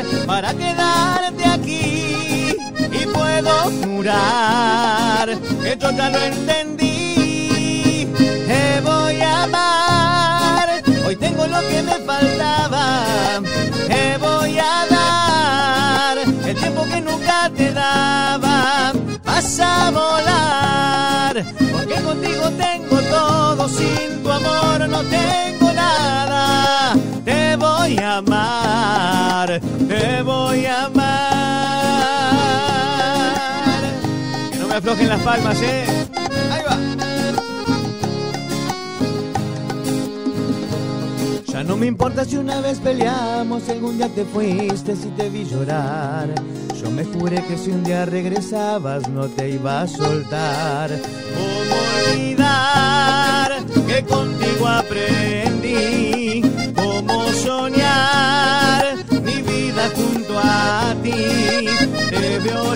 que 5.62 5.76
yo 5.78 5.90
ya 5.90 6.10
lo 6.10 6.18
entendí. 6.18 8.06
Te 8.46 8.80
voy 8.80 9.20
a 9.20 9.42
amar, 9.42 10.82
hoy 11.06 11.16
tengo 11.16 11.46
lo 11.46 11.60
que 11.68 11.82
me 11.82 11.94
faltaba. 12.06 13.40
Te 13.86 14.16
voy 14.18 14.58
a 14.58 14.86
dar 14.90 16.18
el 16.18 16.56
tiempo 16.56 16.84
que 16.84 17.00
nunca 17.00 17.50
te 17.54 17.72
daba. 17.72 18.92
Vas 19.24 19.60
a 19.60 19.90
volar, 19.90 21.44
porque 21.72 21.94
contigo 22.02 22.50
tengo 22.56 22.96
todo, 23.10 23.68
sin 23.68 24.22
tu 24.22 24.30
amor 24.30 24.88
no 24.88 25.02
tengo 25.04 25.72
nada. 25.72 26.94
Te 27.24 27.56
voy 27.56 27.98
a 27.98 28.16
amar, 28.16 29.60
te 29.88 30.22
voy 30.22 30.64
a 30.66 30.84
amar. 30.84 30.87
Aflojen 34.88 35.08
las 35.10 35.20
palmas, 35.20 35.60
eh. 35.60 35.84
Ahí 36.50 36.62
va. 36.66 36.78
Ya 41.46 41.62
no 41.62 41.76
me 41.76 41.86
importa 41.86 42.24
si 42.24 42.38
una 42.38 42.62
vez 42.62 42.78
peleamos, 42.78 43.64
si 43.64 43.72
algún 43.72 43.98
día 43.98 44.08
te 44.08 44.24
fuiste, 44.24 44.96
si 44.96 45.08
te 45.10 45.28
vi 45.28 45.44
llorar. 45.44 46.30
Yo 46.80 46.90
me 46.90 47.04
juré 47.04 47.44
que 47.44 47.58
si 47.58 47.70
un 47.70 47.84
día 47.84 48.06
regresabas 48.06 49.06
no 49.10 49.26
te 49.26 49.50
iba 49.50 49.82
a 49.82 49.86
soltar. 49.86 50.90
¿Cómo 51.36 51.76
olvidar 52.14 53.58
que 53.86 54.02
contigo 54.04 54.68
aprendí? 54.68 56.42
¿Cómo 56.74 57.24
soñar 57.44 58.96
mi 59.22 59.42
vida 59.42 59.90
junto 59.94 60.38
a 60.38 60.94
ti? 61.02 61.12
Te 62.10 62.38
veo 62.38 62.74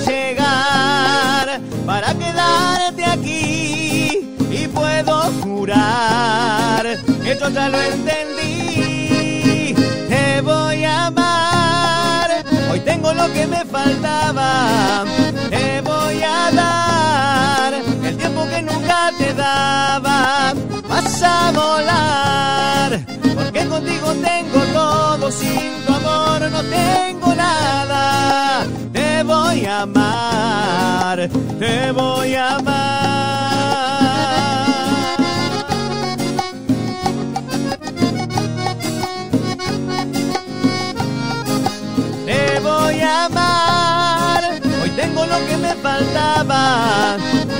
jurar 5.62 6.84
que 7.22 7.38
yo 7.38 7.48
ya 7.50 7.68
lo 7.68 7.80
entendí. 7.80 9.74
Te 10.08 10.40
voy 10.40 10.84
a 10.84 11.06
amar, 11.06 12.28
hoy 12.70 12.80
tengo 12.80 13.12
lo 13.14 13.32
que 13.32 13.46
me 13.46 13.64
faltaba. 13.64 15.04
Te 15.50 15.80
voy 15.82 16.20
a 16.20 16.50
dar 16.50 17.74
el 18.08 18.16
tiempo 18.16 18.44
que 18.50 18.60
nunca 18.62 19.12
te 19.16 19.32
daba. 19.34 20.52
Vas 20.88 21.22
a 21.22 21.52
volar, 21.52 22.90
porque 23.36 23.64
contigo 23.66 24.08
tengo 24.14 24.60
todo, 24.72 25.30
sin 25.30 25.70
tu 25.86 25.92
amor 25.94 26.40
no 26.50 26.60
tengo 26.64 27.34
nada. 27.36 28.66
Te 28.92 29.22
voy 29.22 29.64
a 29.66 29.82
amar, 29.82 31.30
te 31.60 31.92
voy 31.92 32.34
a 32.34 32.56
amar. 32.56 33.51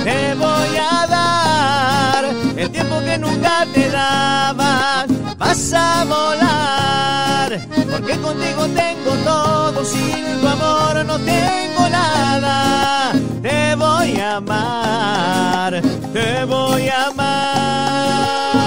Te 0.03 0.35
voy 0.35 0.77
a 0.77 1.07
dar 1.07 2.25
el 2.57 2.69
tiempo 2.69 2.99
que 3.05 3.17
nunca 3.17 3.65
te 3.73 3.89
daba. 3.89 5.05
Vas 5.37 5.73
a 5.73 6.03
volar, 6.03 7.67
porque 7.89 8.17
contigo 8.17 8.65
tengo 8.67 9.11
todo, 9.23 9.85
sin 9.85 10.41
tu 10.41 10.47
amor 10.47 11.05
no 11.05 11.17
tengo 11.19 11.89
nada. 11.89 13.13
Te 13.41 13.75
voy 13.75 14.19
a 14.19 14.35
amar, 14.37 15.81
te 16.11 16.43
voy 16.45 16.89
a 16.89 17.07
amar, 17.07 18.62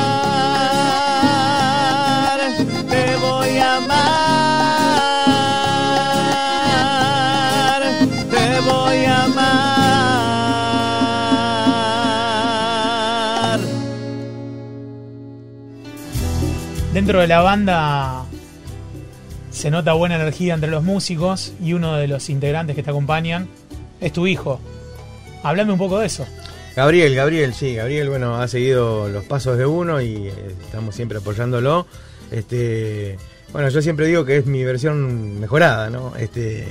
Dentro 16.96 17.20
de 17.20 17.26
la 17.26 17.42
banda 17.42 18.24
se 19.50 19.70
nota 19.70 19.92
buena 19.92 20.14
energía 20.14 20.54
entre 20.54 20.70
los 20.70 20.82
músicos 20.82 21.52
y 21.62 21.74
uno 21.74 21.94
de 21.98 22.08
los 22.08 22.30
integrantes 22.30 22.74
que 22.74 22.82
te 22.82 22.88
acompañan 22.88 23.50
es 24.00 24.14
tu 24.14 24.26
hijo. 24.26 24.60
Háblame 25.42 25.72
un 25.74 25.78
poco 25.78 25.98
de 25.98 26.06
eso. 26.06 26.26
Gabriel, 26.74 27.14
Gabriel, 27.14 27.52
sí, 27.52 27.74
Gabriel, 27.74 28.08
bueno, 28.08 28.36
ha 28.40 28.48
seguido 28.48 29.10
los 29.10 29.24
pasos 29.24 29.58
de 29.58 29.66
uno 29.66 30.00
y 30.00 30.28
eh, 30.28 30.54
estamos 30.64 30.94
siempre 30.94 31.18
apoyándolo. 31.18 31.86
Este, 32.30 33.18
bueno, 33.52 33.68
yo 33.68 33.82
siempre 33.82 34.06
digo 34.06 34.24
que 34.24 34.38
es 34.38 34.46
mi 34.46 34.64
versión 34.64 35.38
mejorada, 35.38 35.90
¿no? 35.90 36.14
Este, 36.16 36.66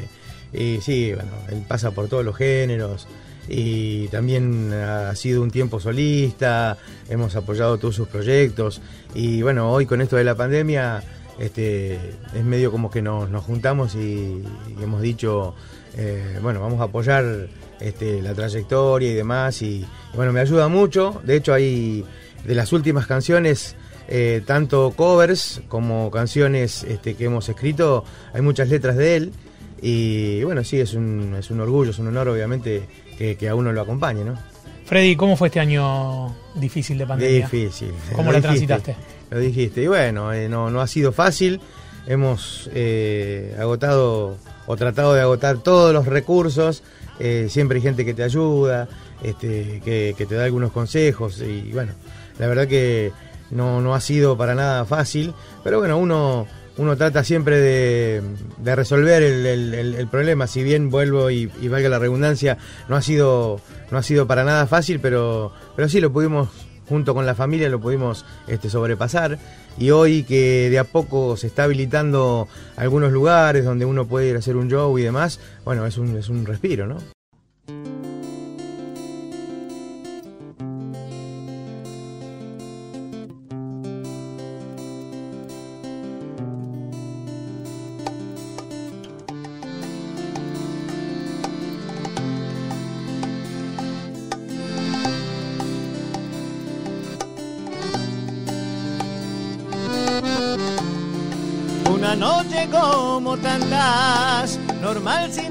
y 0.52 0.82
sí, 0.82 1.14
bueno, 1.14 1.34
él 1.52 1.64
pasa 1.68 1.92
por 1.92 2.08
todos 2.08 2.26
los 2.26 2.36
géneros 2.36 3.08
y 3.48 4.08
también 4.08 4.74
ha 4.74 5.16
sido 5.16 5.42
un 5.42 5.52
tiempo 5.52 5.80
solista, 5.80 6.78
hemos 7.10 7.36
apoyado 7.36 7.78
todos 7.78 7.96
sus 7.96 8.08
proyectos 8.08 8.82
y 9.14 9.42
bueno, 9.42 9.72
hoy 9.72 9.86
con 9.86 10.02
esto 10.02 10.16
de 10.16 10.24
la 10.24 10.36
pandemia, 10.36 11.04
este, 11.40 11.96
es 12.34 12.44
medio 12.44 12.72
como 12.72 12.90
que 12.90 13.02
nos, 13.02 13.30
nos 13.30 13.44
juntamos 13.44 13.96
y, 13.96 14.44
hemos 14.82 15.02
dicho, 15.02 15.56
eh, 15.98 16.40
bueno, 16.42 16.62
vamos 16.62 16.80
a 16.82 16.86
apoyar 16.86 17.48
este, 17.80 18.22
la 18.22 18.34
trayectoria 18.34 19.12
y 19.12 19.14
demás. 19.14 19.62
Y, 19.62 19.86
y 20.14 20.16
bueno, 20.16 20.32
me 20.34 20.40
ayuda 20.40 20.68
mucho. 20.68 21.22
De 21.24 21.36
hecho, 21.36 21.54
hay 21.54 22.06
de 22.46 22.56
las 22.56 22.74
últimas 22.74 23.08
canciones, 23.08 23.76
eh, 24.08 24.42
tanto 24.46 24.94
covers 24.96 25.62
como 25.68 26.12
canciones 26.12 26.84
este, 26.84 27.16
que 27.16 27.26
hemos 27.26 27.50
escrito, 27.50 28.06
hay 28.34 28.42
muchas 28.42 28.70
letras 28.70 28.96
de 28.96 29.16
él. 29.16 29.34
Y 29.82 30.44
bueno, 30.44 30.64
sí, 30.64 30.80
es 30.80 30.94
un, 30.94 31.36
es 31.38 31.52
un 31.52 31.60
orgullo, 31.60 31.92
es 31.92 32.00
un 32.00 32.08
honor, 32.08 32.30
obviamente, 32.30 32.88
que, 33.18 33.36
que 33.36 33.50
a 33.50 33.56
uno 33.56 33.72
lo 33.72 33.82
acompañe, 33.82 34.24
¿no? 34.24 34.38
Freddy, 34.86 35.16
¿cómo 35.16 35.36
fue 35.36 35.48
este 35.48 35.60
año 35.60 36.36
difícil 36.54 36.98
de 36.98 37.08
pandemia? 37.08 37.50
Difícil. 37.50 37.92
¿Cómo 38.16 38.32
Lo 38.32 38.40
la 38.40 38.48
dijiste, 38.48 38.68
transitaste? 38.68 38.96
Lo 39.32 39.40
dijiste. 39.40 39.82
Y 39.82 39.88
bueno, 39.88 40.32
eh, 40.32 40.48
no, 40.48 40.70
no 40.70 40.80
ha 40.80 40.88
sido 40.88 41.12
fácil. 41.12 41.60
Hemos 42.06 42.70
eh, 42.74 43.56
agotado 43.60 44.38
o 44.68 44.76
tratado 44.76 45.16
de 45.16 45.22
agotar 45.22 45.58
todos 45.58 45.92
los 45.92 46.06
recursos. 46.06 46.84
Eh, 47.20 47.48
siempre 47.50 47.78
hay 47.78 47.82
gente 47.82 48.06
que 48.06 48.14
te 48.14 48.24
ayuda, 48.24 48.88
este, 49.24 49.82
que, 49.84 50.14
que 50.16 50.26
te 50.28 50.36
da 50.36 50.46
algunos 50.46 50.72
consejos. 50.72 51.42
Y 51.42 51.72
bueno, 51.72 51.94
la 52.38 52.48
verdad 52.48 52.68
que 52.68 53.12
no, 53.50 53.82
no 53.82 53.96
ha 53.96 54.02
sido 54.02 54.38
para 54.38 54.54
nada 54.54 54.86
fácil. 54.86 55.34
Pero 55.64 55.80
bueno, 55.80 55.98
uno, 55.98 56.46
uno 56.78 56.98
trata 56.98 57.24
siempre 57.24 57.60
de, 57.60 58.76
resolver 58.76 59.24
el, 59.24 60.08
problema. 60.10 60.48
Si 60.48 60.64
bien 60.64 60.90
vuelvo 60.90 61.30
y, 61.30 61.52
y 61.62 61.68
valga 61.68 61.90
la 61.90 62.00
redundancia, 62.00 62.58
no 62.90 62.96
ha 62.96 63.02
sido, 63.02 63.62
no 63.92 63.98
ha 63.98 64.04
sido 64.04 64.28
para 64.28 64.44
nada 64.44 64.68
fácil, 64.68 65.00
pero, 65.00 65.52
pero 65.76 65.90
sí 65.90 66.00
lo 66.00 66.12
pudimos 66.12 66.50
junto 66.88 67.14
con 67.14 67.26
la 67.26 67.36
familia 67.36 67.70
lo 67.70 67.80
pudimos 67.80 68.26
este, 68.48 68.70
sobrepasar 68.70 69.40
y 69.78 69.90
hoy 69.90 70.24
que 70.24 70.70
de 70.70 70.80
a 70.80 70.84
poco 70.84 71.36
se 71.36 71.48
está 71.48 71.64
habilitando 71.64 72.48
algunos 72.76 73.12
lugares 73.12 73.66
donde 73.66 73.86
uno 73.86 74.06
puede 74.06 74.30
ir 74.30 74.36
a 74.36 74.40
hacer 74.40 74.56
un 74.56 74.70
show 74.70 74.98
y 74.98 75.04
demás, 75.04 75.40
bueno, 75.64 75.86
es 75.86 75.98
un, 75.98 76.16
es 76.16 76.30
un 76.30 76.46
respiro, 76.46 76.88
¿no? 76.88 77.15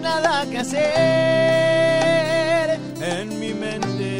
Nada 0.04 0.46
que 0.50 0.58
hacer 0.58 0.80
en 3.00 3.40
mi 3.40 3.52
mente. 3.54 4.10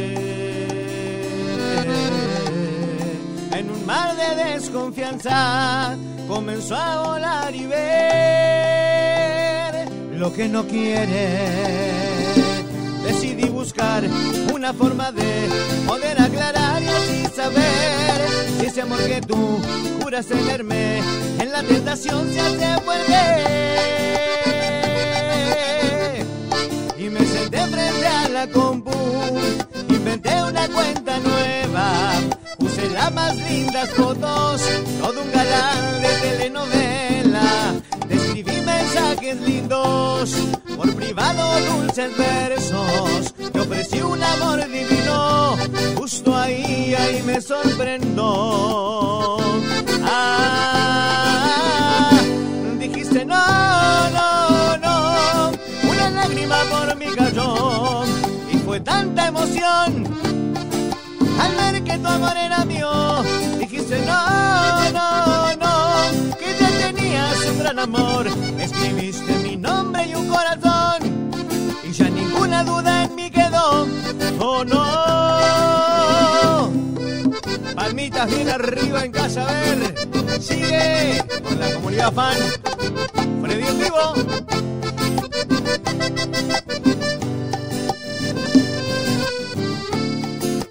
En 3.58 3.70
un 3.70 3.86
mar 3.86 4.16
de 4.16 4.34
desconfianza 4.44 5.96
comenzó 6.26 6.74
a 6.74 7.02
volar 7.06 7.54
y 7.54 7.66
ver 7.66 7.84
lo 10.12 10.32
que 10.32 10.48
no 10.48 10.66
quiere. 10.66 11.28
Decidí 13.04 13.48
buscar 13.50 14.02
una 14.54 14.72
forma 14.72 15.12
de 15.12 15.30
poder 15.86 16.18
aclarar 16.20 16.82
y 16.82 16.88
así 16.88 17.26
saber 17.36 18.16
si 18.58 18.66
ese 18.66 18.80
amor 18.80 19.04
que 19.06 19.20
tú 19.20 19.60
juras 20.00 20.24
tenerme 20.26 21.00
en 21.38 21.52
la 21.52 21.62
tentación 21.62 22.32
se 22.32 22.40
hace 22.40 22.76
vuelve 22.86 23.73
senté 27.54 27.70
frente 27.70 28.06
a 28.06 28.28
la 28.28 28.46
compu. 28.48 28.92
Inventé 29.88 30.42
una 30.42 30.68
cuenta 30.68 31.18
nueva, 31.18 32.12
puse 32.58 32.90
las 32.90 33.12
más 33.12 33.36
lindas 33.36 33.90
fotos, 33.90 34.62
todo 35.00 35.22
un 35.22 35.32
galán 35.32 36.02
de 36.02 36.08
telenovela. 36.22 37.74
Te 38.08 38.14
escribí 38.14 38.60
mensajes 38.60 39.40
lindos, 39.40 40.34
por 40.76 40.94
privado 40.94 41.42
dulces 41.70 42.16
versos. 42.16 43.34
Te 43.52 43.60
ofrecí 43.60 44.00
un 44.02 44.22
amor 44.22 44.68
divino, 44.70 45.56
justo 45.96 46.36
ahí, 46.36 46.94
ahí 46.98 47.22
me 47.22 47.40
sorprendió. 47.40 49.36
Ah, 50.06 51.23
tanta 58.84 59.28
emoción 59.28 60.04
al 61.40 61.56
ver 61.56 61.82
que 61.82 61.98
tu 61.98 62.06
amor 62.06 62.36
era 62.36 62.64
mío. 62.64 63.22
Dijiste 63.58 63.98
no, 64.06 64.90
no, 64.92 65.56
no, 65.56 66.36
que 66.38 66.56
ya 66.58 66.68
tenías 66.78 67.46
un 67.50 67.58
gran 67.58 67.78
amor. 67.78 68.26
Escribiste 68.60 69.38
mi 69.38 69.56
nombre 69.56 70.06
y 70.06 70.14
un 70.14 70.28
corazón 70.28 71.02
y 71.82 71.92
ya 71.92 72.08
ninguna 72.10 72.62
duda 72.64 73.04
en 73.04 73.14
mí 73.14 73.30
quedó. 73.30 73.86
Oh 74.38 74.64
no. 74.64 74.84
Palmitas 77.74 78.30
bien 78.30 78.50
arriba 78.50 79.04
en 79.04 79.12
casa, 79.12 79.42
a 79.42 79.52
ver. 79.52 79.94
Sigue 80.40 81.22
con 81.42 81.58
la 81.58 81.72
comunidad 81.74 82.12
fan. 82.12 82.36
Freddy 83.42 83.66
en 83.66 83.78
vivo. 83.78 84.14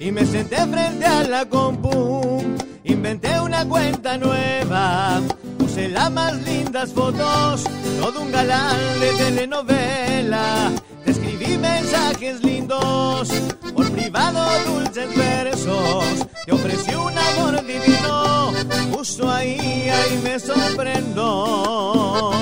Y 0.03 0.11
me 0.11 0.25
senté 0.25 0.57
frente 0.67 1.05
a 1.05 1.23
la 1.23 1.45
compu. 1.45 2.43
Inventé 2.83 3.39
una 3.39 3.65
cuenta 3.65 4.17
nueva, 4.17 5.21
puse 5.57 5.87
las 5.87 6.11
más 6.11 6.33
lindas 6.43 6.91
fotos, 6.91 7.63
todo 8.01 8.21
un 8.21 8.31
galán 8.31 8.99
de 8.99 9.13
telenovela. 9.13 10.71
Te 11.05 11.11
escribí 11.11 11.57
mensajes 11.57 12.43
lindos, 12.43 13.29
por 13.73 13.89
privado 13.91 14.45
dulces 14.65 15.15
versos. 15.15 16.03
Te 16.45 16.51
ofrecí 16.51 16.93
un 16.95 17.17
amor 17.17 17.65
divino, 17.65 18.51
justo 18.91 19.31
ahí, 19.31 19.89
ahí 19.89 20.19
me 20.21 20.37
sorprendo. 20.37 22.33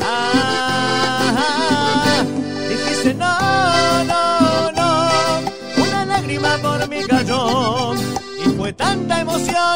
Ah, 0.00 1.03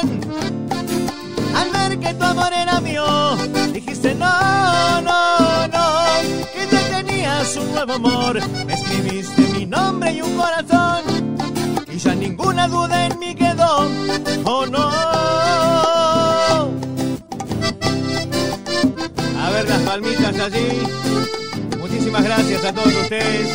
al 0.01 1.71
ver 1.71 1.99
que 1.99 2.15
tu 2.15 2.25
amor 2.25 2.53
era 2.53 2.81
mío. 2.81 3.37
Dijiste 3.73 4.15
no, 4.15 5.01
no, 5.03 5.69
no, 5.69 6.05
que 6.53 6.67
ya 6.71 7.03
tenías 7.03 7.57
un 7.57 7.73
nuevo 7.73 7.93
amor. 7.95 8.41
Me 8.67 8.75
escribiste 8.75 9.43
mi 9.59 9.67
nombre 9.67 10.13
y 10.13 10.23
un 10.23 10.37
corazón 10.37 11.03
y 11.91 11.99
ya 11.99 12.15
ninguna 12.15 12.69
duda 12.69 13.07
en 13.07 13.19
mí 13.19 13.35
quedó. 13.35 13.89
Oh 14.45 14.67
no. 14.67 14.89
A 19.41 19.51
ver 19.51 19.69
las 19.69 19.83
palmitas 19.83 20.39
allí. 20.39 20.69
Muchísimas 21.79 22.23
gracias 22.23 22.65
a 22.65 22.73
todos 22.73 22.95
ustedes 22.95 23.49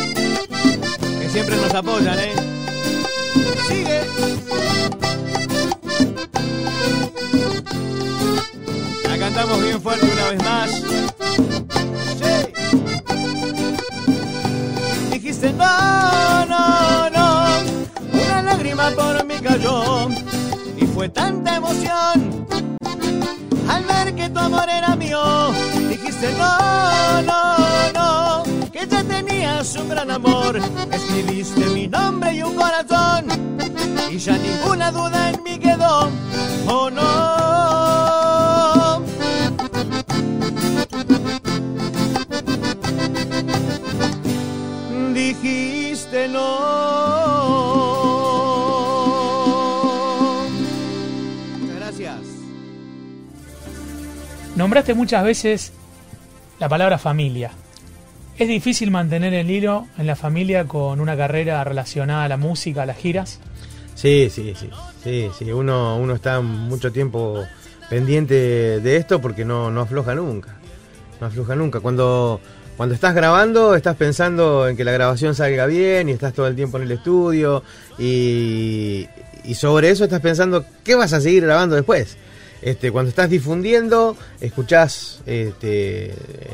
que 1.20 1.28
siempre 1.30 1.56
nos 1.56 1.72
apoyan, 1.74 2.18
¿eh? 2.18 2.34
Sigue. 3.68 4.00
Tanta 21.08 21.56
emoción 21.56 22.46
al 23.68 23.84
ver 23.84 24.14
que 24.14 24.28
tu 24.30 24.38
amor 24.38 24.68
era 24.68 24.96
mío. 24.96 25.52
Dijiste 25.88 26.32
no, 26.38 27.22
no, 27.22 27.92
no, 27.92 28.42
que 28.72 28.86
ya 28.86 29.02
tenías 29.04 29.74
un 29.76 29.88
gran 29.88 30.10
amor. 30.10 30.60
Escribiste 30.90 31.66
mi 31.66 31.88
nombre 31.88 32.34
y 32.34 32.42
un 32.42 32.54
corazón, 32.54 33.26
y 34.10 34.18
ya 34.18 34.36
ninguna 34.38 34.90
duda 34.90 35.30
en 35.30 35.42
mí 35.42 35.58
quedó. 35.58 36.10
Oh 36.66 36.90
no. 36.90 37.04
Dijiste 45.12 46.28
no. 46.28 47.23
Nombraste 54.64 54.94
muchas 54.94 55.22
veces 55.22 55.72
la 56.58 56.70
palabra 56.70 56.96
familia. 56.96 57.50
¿Es 58.38 58.48
difícil 58.48 58.90
mantener 58.90 59.34
el 59.34 59.50
hilo 59.50 59.88
en 59.98 60.06
la 60.06 60.16
familia 60.16 60.64
con 60.64 61.00
una 61.00 61.18
carrera 61.18 61.62
relacionada 61.64 62.24
a 62.24 62.28
la 62.28 62.38
música, 62.38 62.84
a 62.84 62.86
las 62.86 62.96
giras? 62.96 63.40
Sí, 63.94 64.30
sí, 64.32 64.54
sí, 64.58 64.70
sí, 65.02 65.28
sí. 65.38 65.52
Uno, 65.52 65.98
uno 65.98 66.14
está 66.14 66.40
mucho 66.40 66.90
tiempo 66.90 67.44
pendiente 67.90 68.80
de 68.80 68.96
esto 68.96 69.20
porque 69.20 69.44
no, 69.44 69.70
no 69.70 69.82
afloja 69.82 70.14
nunca. 70.14 70.56
No 71.20 71.26
afloja 71.26 71.54
nunca. 71.54 71.80
Cuando, 71.80 72.40
cuando 72.78 72.94
estás 72.94 73.14
grabando, 73.14 73.74
estás 73.74 73.96
pensando 73.96 74.66
en 74.66 74.78
que 74.78 74.84
la 74.84 74.92
grabación 74.92 75.34
salga 75.34 75.66
bien 75.66 76.08
y 76.08 76.12
estás 76.12 76.32
todo 76.32 76.46
el 76.46 76.56
tiempo 76.56 76.78
en 76.78 76.84
el 76.84 76.92
estudio 76.92 77.62
y, 77.98 79.06
y 79.44 79.54
sobre 79.56 79.90
eso 79.90 80.04
estás 80.04 80.22
pensando 80.22 80.64
qué 80.82 80.94
vas 80.94 81.12
a 81.12 81.20
seguir 81.20 81.42
grabando 81.42 81.76
después. 81.76 82.16
Este, 82.64 82.90
cuando 82.90 83.10
estás 83.10 83.28
difundiendo, 83.28 84.16
escuchás 84.40 85.20
este, 85.26 86.06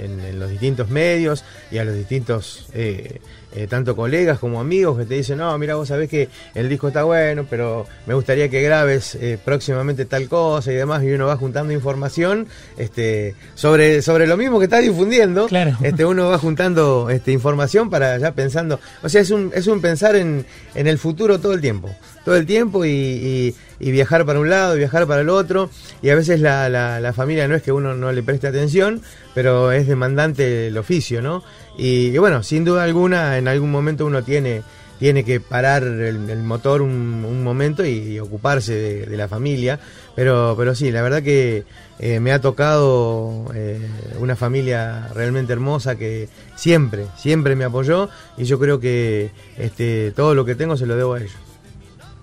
en, 0.02 0.18
en 0.20 0.40
los 0.40 0.50
distintos 0.50 0.90
medios 0.90 1.44
y 1.70 1.78
a 1.78 1.84
los 1.84 1.94
distintos, 1.94 2.66
eh, 2.74 3.20
eh, 3.54 3.66
tanto 3.68 3.94
colegas 3.94 4.40
como 4.40 4.60
amigos 4.60 4.98
que 4.98 5.04
te 5.04 5.14
dicen, 5.14 5.38
no, 5.38 5.56
mira, 5.56 5.76
vos 5.76 5.86
sabés 5.86 6.08
que 6.10 6.28
el 6.56 6.68
disco 6.68 6.88
está 6.88 7.04
bueno, 7.04 7.46
pero 7.48 7.86
me 8.06 8.14
gustaría 8.14 8.48
que 8.48 8.60
grabes 8.60 9.14
eh, 9.14 9.38
próximamente 9.44 10.04
tal 10.04 10.28
cosa 10.28 10.72
y 10.72 10.74
demás, 10.74 11.04
y 11.04 11.12
uno 11.12 11.26
va 11.28 11.36
juntando 11.36 11.72
información 11.72 12.48
este, 12.76 13.36
sobre, 13.54 14.02
sobre 14.02 14.26
lo 14.26 14.36
mismo 14.36 14.58
que 14.58 14.64
estás 14.64 14.82
difundiendo. 14.82 15.46
Claro. 15.46 15.76
Este, 15.80 16.04
uno 16.04 16.28
va 16.28 16.38
juntando 16.38 17.08
este, 17.08 17.30
información 17.30 17.88
para 17.88 18.18
ya 18.18 18.32
pensando, 18.32 18.80
o 19.04 19.08
sea, 19.08 19.20
es 19.20 19.30
un, 19.30 19.52
es 19.54 19.68
un 19.68 19.80
pensar 19.80 20.16
en, 20.16 20.44
en 20.74 20.86
el 20.88 20.98
futuro 20.98 21.38
todo 21.38 21.52
el 21.52 21.60
tiempo, 21.60 21.88
todo 22.24 22.34
el 22.36 22.46
tiempo 22.46 22.84
y, 22.84 22.90
y- 22.90 23.54
y 23.80 23.90
viajar 23.90 24.24
para 24.26 24.38
un 24.38 24.50
lado, 24.50 24.76
viajar 24.76 25.06
para 25.06 25.22
el 25.22 25.30
otro, 25.30 25.70
y 26.02 26.10
a 26.10 26.14
veces 26.14 26.40
la, 26.40 26.68
la, 26.68 27.00
la 27.00 27.12
familia 27.12 27.48
no 27.48 27.56
es 27.56 27.62
que 27.62 27.72
uno 27.72 27.94
no 27.94 28.12
le 28.12 28.22
preste 28.22 28.46
atención, 28.46 29.02
pero 29.34 29.72
es 29.72 29.86
demandante 29.86 30.68
el 30.68 30.78
oficio, 30.78 31.22
¿no? 31.22 31.42
Y, 31.76 32.08
y 32.08 32.18
bueno, 32.18 32.42
sin 32.42 32.64
duda 32.64 32.84
alguna, 32.84 33.38
en 33.38 33.48
algún 33.48 33.70
momento 33.70 34.06
uno 34.06 34.22
tiene, 34.22 34.62
tiene 34.98 35.24
que 35.24 35.40
parar 35.40 35.82
el, 35.82 36.42
motor 36.42 36.82
un, 36.82 37.42
momento 37.42 37.84
y, 37.84 38.20
ocuparse 38.20 38.74
de, 38.74 39.06
de 39.06 39.16
la 39.16 39.28
familia, 39.28 39.80
pero, 40.14 40.54
pero 40.58 40.74
sí, 40.74 40.92
la 40.92 41.00
verdad 41.00 41.22
que 41.22 41.64
eh, 41.98 42.18
me 42.18 42.32
ha 42.32 42.40
tocado 42.40 43.46
eh, 43.54 43.78
una 44.18 44.34
familia 44.34 45.08
realmente 45.14 45.52
hermosa 45.52 45.96
que 45.96 46.28
siempre, 46.56 47.06
siempre 47.16 47.56
me 47.56 47.64
apoyó 47.64 48.08
y 48.38 48.44
yo 48.44 48.58
creo 48.58 48.80
que 48.80 49.30
este, 49.58 50.10
todo 50.12 50.34
lo 50.34 50.46
que 50.46 50.54
tengo 50.54 50.78
se 50.78 50.86
lo 50.86 50.96
debo 50.96 51.14
a 51.14 51.20
ellos. 51.20 51.49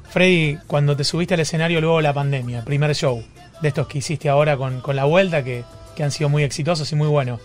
Freddy, 0.09 0.57
cuando 0.67 0.95
te 0.95 1.03
subiste 1.03 1.33
al 1.33 1.39
escenario 1.41 1.81
luego 1.81 1.97
de 1.97 2.03
la 2.03 2.13
pandemia, 2.13 2.63
primer 2.63 2.95
show, 2.95 3.23
de 3.61 3.67
estos 3.67 3.87
que 3.87 3.99
hiciste 3.99 4.29
ahora 4.29 4.57
con, 4.57 4.81
con 4.81 4.95
la 4.95 5.05
vuelta, 5.05 5.43
que, 5.43 5.63
que 5.95 6.03
han 6.03 6.11
sido 6.11 6.29
muy 6.29 6.43
exitosos 6.43 6.91
y 6.91 6.95
muy 6.95 7.07
buenos. 7.07 7.41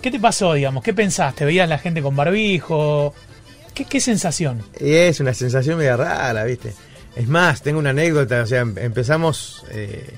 ¿Qué 0.00 0.10
te 0.10 0.20
pasó, 0.20 0.52
digamos? 0.52 0.82
¿Qué 0.84 0.92
pensaste? 0.92 1.44
¿Veías 1.44 1.68
la 1.68 1.78
gente 1.78 2.02
con 2.02 2.14
barbijo? 2.14 3.14
¿Qué, 3.72 3.86
qué 3.86 4.00
sensación? 4.00 4.62
Es 4.78 5.18
una 5.20 5.32
sensación 5.34 5.78
media 5.78 5.96
rara, 5.96 6.44
¿viste? 6.44 6.74
Es 7.16 7.26
más, 7.28 7.62
tengo 7.62 7.78
una 7.78 7.90
anécdota, 7.90 8.42
o 8.42 8.46
sea, 8.46 8.60
em- 8.60 8.76
empezamos, 8.76 9.64
eh, 9.70 10.10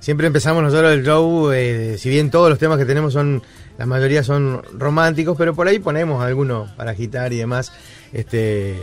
siempre 0.00 0.26
empezamos 0.26 0.62
nosotros 0.62 0.92
el 0.92 1.04
show, 1.04 1.52
eh, 1.52 1.96
si 1.98 2.10
bien 2.10 2.30
todos 2.30 2.50
los 2.50 2.58
temas 2.58 2.76
que 2.78 2.84
tenemos 2.84 3.12
son, 3.12 3.42
la 3.78 3.86
mayoría 3.86 4.22
son 4.22 4.62
románticos, 4.74 5.36
pero 5.38 5.54
por 5.54 5.66
ahí 5.68 5.78
ponemos 5.78 6.22
algunos 6.22 6.70
para 6.72 6.90
agitar 6.90 7.32
y 7.32 7.38
demás, 7.38 7.72
este, 8.12 8.76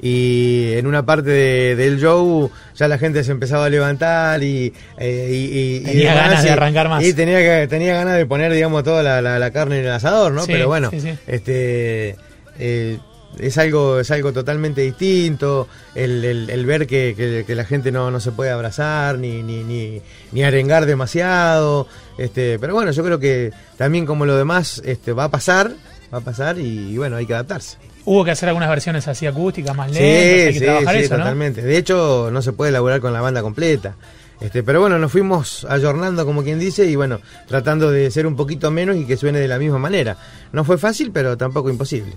y 0.00 0.72
en 0.74 0.86
una 0.86 1.04
parte 1.06 1.30
de- 1.30 1.76
del 1.76 1.98
show 1.98 2.50
ya 2.74 2.88
la 2.88 2.98
gente 2.98 3.24
se 3.24 3.32
empezaba 3.32 3.66
a 3.66 3.70
levantar 3.70 4.42
y, 4.42 4.72
eh, 4.98 5.28
y- 5.30 5.34
y- 5.34 5.76
y 5.76 5.80
Tenía 5.84 6.14
ganas 6.14 6.42
de 6.42 6.50
arrancar 6.50 6.88
más. 6.88 7.02
Y 7.04 7.12
tenía, 7.14 7.38
que, 7.38 7.66
tenía 7.68 7.94
ganas 7.94 8.16
de 8.16 8.26
poner, 8.26 8.52
digamos, 8.52 8.84
toda 8.84 9.02
la, 9.02 9.22
la- 9.22 9.38
la 9.38 9.50
carne 9.50 9.78
en 9.80 9.86
el 9.86 9.92
asador, 9.92 10.32
¿no? 10.32 10.42
Sí, 10.44 10.52
pero 10.52 10.68
bueno, 10.68 10.90
sí, 10.90 11.00
sí. 11.00 11.14
este 11.26 12.16
eh, 12.58 12.98
es 13.38 13.58
algo 13.58 14.00
es 14.00 14.10
algo 14.10 14.32
totalmente 14.32 14.80
distinto 14.80 15.68
el, 15.94 16.24
el- 16.24 16.48
el 16.48 16.64
ver 16.64 16.86
que, 16.86 17.12
que- 17.14 17.44
que 17.46 17.54
la 17.54 17.64
gente 17.64 17.92
no, 17.92 18.10
no 18.10 18.18
se 18.20 18.32
puede 18.32 18.50
abrazar 18.50 19.18
ni, 19.18 19.42
ni, 19.42 19.62
ni, 19.62 20.00
ni 20.32 20.42
arengar 20.42 20.86
demasiado 20.86 21.86
este 22.16 22.58
pero 22.58 22.72
bueno 22.72 22.92
yo 22.92 23.04
creo 23.04 23.18
que 23.18 23.50
también 23.76 24.06
como 24.06 24.24
lo 24.24 24.36
demás 24.38 24.80
este 24.86 25.12
va 25.12 25.24
a 25.24 25.30
pasar 25.30 25.70
va 26.12 26.18
a 26.18 26.20
pasar 26.22 26.58
y 26.58 26.96
bueno 26.96 27.16
hay 27.16 27.26
que 27.26 27.34
adaptarse 27.34 27.76
Hubo 28.06 28.24
que 28.24 28.30
hacer 28.30 28.48
algunas 28.48 28.70
versiones 28.70 29.06
así 29.08 29.26
acústicas, 29.26 29.76
más 29.76 29.90
lentas, 29.90 30.00
sí 30.00 30.06
hay 30.06 30.46
que 30.46 30.58
sí 30.60 30.64
trabajar 30.64 30.96
sí 30.96 31.02
eso, 31.02 31.14
¿no? 31.14 31.24
totalmente 31.24 31.62
de 31.62 31.76
hecho 31.76 32.30
no 32.32 32.40
se 32.40 32.52
puede 32.52 32.70
elaborar 32.70 33.00
con 33.00 33.12
la 33.12 33.20
banda 33.20 33.42
completa 33.42 33.96
este, 34.40 34.62
pero 34.62 34.80
bueno, 34.80 34.98
nos 34.98 35.12
fuimos 35.12 35.66
ayornando, 35.68 36.26
como 36.26 36.42
quien 36.42 36.58
dice, 36.58 36.86
y 36.86 36.96
bueno, 36.96 37.20
tratando 37.46 37.90
de 37.90 38.10
ser 38.10 38.26
un 38.26 38.36
poquito 38.36 38.70
menos 38.70 38.96
y 38.96 39.06
que 39.06 39.16
suene 39.16 39.38
de 39.38 39.48
la 39.48 39.58
misma 39.58 39.78
manera. 39.78 40.16
No 40.52 40.64
fue 40.64 40.78
fácil, 40.78 41.10
pero 41.10 41.36
tampoco 41.36 41.70
imposible. 41.70 42.12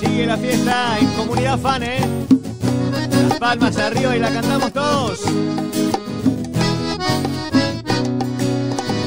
Sigue 0.00 0.26
la 0.26 0.36
fiesta 0.38 0.98
en 0.98 1.06
comunidad 1.08 1.58
fan, 1.58 1.82
¿eh? 1.82 2.00
Las 3.28 3.38
palmas 3.38 3.76
arriba 3.76 4.16
y 4.16 4.20
la 4.20 4.30
cantamos 4.30 4.72
todos. 4.72 5.20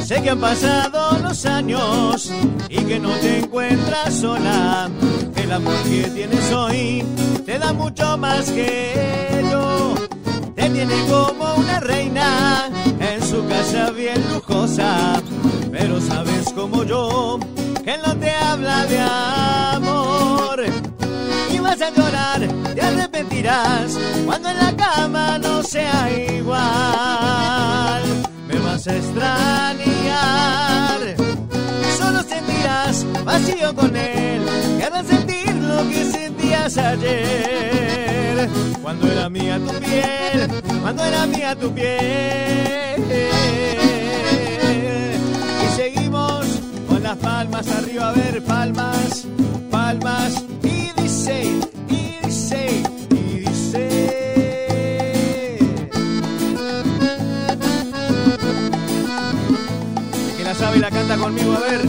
Sé 0.05 0.21
que 0.21 0.29
han 0.29 0.39
pasado 0.39 1.17
los 1.17 1.47
años 1.47 2.31
y 2.69 2.77
que 2.83 2.99
no 2.99 3.09
te 3.09 3.39
encuentras 3.39 4.13
sola. 4.13 4.87
El 5.35 5.51
amor 5.51 5.73
que 5.81 6.03
tienes 6.13 6.51
hoy 6.51 7.03
te 7.43 7.57
da 7.57 7.73
mucho 7.73 8.15
más 8.15 8.51
que 8.51 9.43
yo. 9.49 9.95
Te 10.55 10.69
tiene 10.69 10.93
como 11.09 11.55
una 11.55 11.79
reina 11.79 12.69
en 12.99 13.27
su 13.27 13.47
casa 13.47 13.89
bien 13.89 14.23
lujosa. 14.31 15.23
Pero 15.71 15.99
sabes 15.99 16.53
como 16.53 16.83
yo 16.83 17.39
que 17.83 17.97
no 17.97 18.15
te 18.15 18.29
habla 18.29 18.85
de 18.85 18.99
amor. 18.99 20.65
Y 21.51 21.57
vas 21.57 21.81
a 21.81 21.89
llorar, 21.89 22.47
te 22.75 22.81
arrepentirás 22.81 23.97
cuando 24.23 24.49
en 24.49 24.57
la 24.57 24.75
cama 24.75 25.39
no 25.39 25.63
sea 25.63 26.11
igual. 26.31 28.34
Vas 28.85 28.95
extrañar, 28.97 29.39
solo 31.97 32.21
sentirás 32.21 33.05
vacío 33.23 33.73
con 33.75 33.95
él. 33.95 34.43
Y 34.77 34.81
harás 34.83 35.07
sentir 35.07 35.55
lo 35.55 35.89
que 35.89 36.05
sentías 36.11 36.77
ayer. 36.77 38.47
Cuando 38.83 39.11
era 39.11 39.27
mía 39.27 39.57
tu 39.57 39.73
piel, 39.79 40.47
cuando 40.83 41.03
era 41.03 41.25
mía 41.25 41.55
tu 41.55 41.73
piel. 41.73 43.01
Y 45.63 45.67
seguimos 45.75 46.45
con 46.87 47.01
las 47.01 47.17
palmas 47.17 47.67
arriba, 47.67 48.09
a 48.09 48.13
ver, 48.13 48.43
palmas, 48.43 49.25
palmas. 49.71 50.43
Conmigo, 61.17 61.53
a 61.53 61.59
ver. 61.59 61.81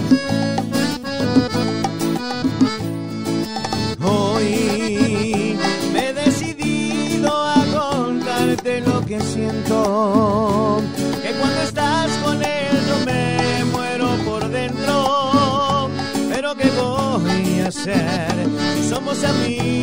Hoy 4.02 5.56
me 5.92 6.08
he 6.08 6.12
decidido 6.12 7.30
a 7.30 7.64
contarte 7.74 8.80
lo 8.82 9.04
que 9.04 9.20
siento. 9.20 10.82
Que 11.22 11.30
cuando 11.32 11.62
estás 11.62 12.10
con 12.24 12.42
él 12.42 12.76
yo 12.88 13.06
me 13.06 13.64
muero 13.72 14.08
por 14.24 14.48
dentro. 14.48 15.90
Pero 16.30 16.54
¿qué 16.54 16.70
voy 16.70 17.60
a 17.60 17.68
hacer 17.68 18.34
si 18.76 18.88
somos 18.88 19.24
amigos? 19.24 19.75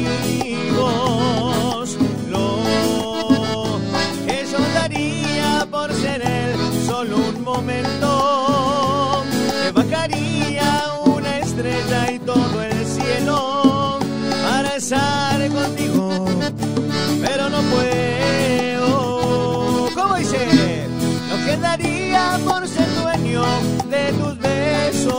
Daría 21.64 22.38
por 22.46 22.68
ser 22.68 22.88
dueño 23.02 23.44
de 23.90 24.14
tus 24.20 24.38
besos. 24.38 25.12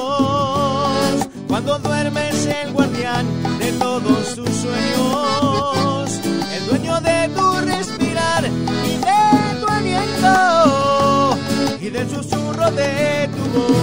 Cuando 1.48 1.78
duermes, 1.78 2.46
el 2.46 2.72
guardián 2.72 3.26
de 3.58 3.72
todos 3.72 4.34
tus 4.36 4.50
sueños, 4.50 6.20
el 6.56 6.66
dueño 6.66 7.00
de 7.00 7.28
tu 7.36 7.46
respirar 7.72 8.44
y 8.44 8.96
de 9.08 9.22
tu 9.60 9.66
aliento 9.78 11.38
y 11.80 11.88
del 11.90 12.08
susurro 12.10 12.70
de 12.70 13.28
tu 13.34 13.44
voz. 13.58 13.74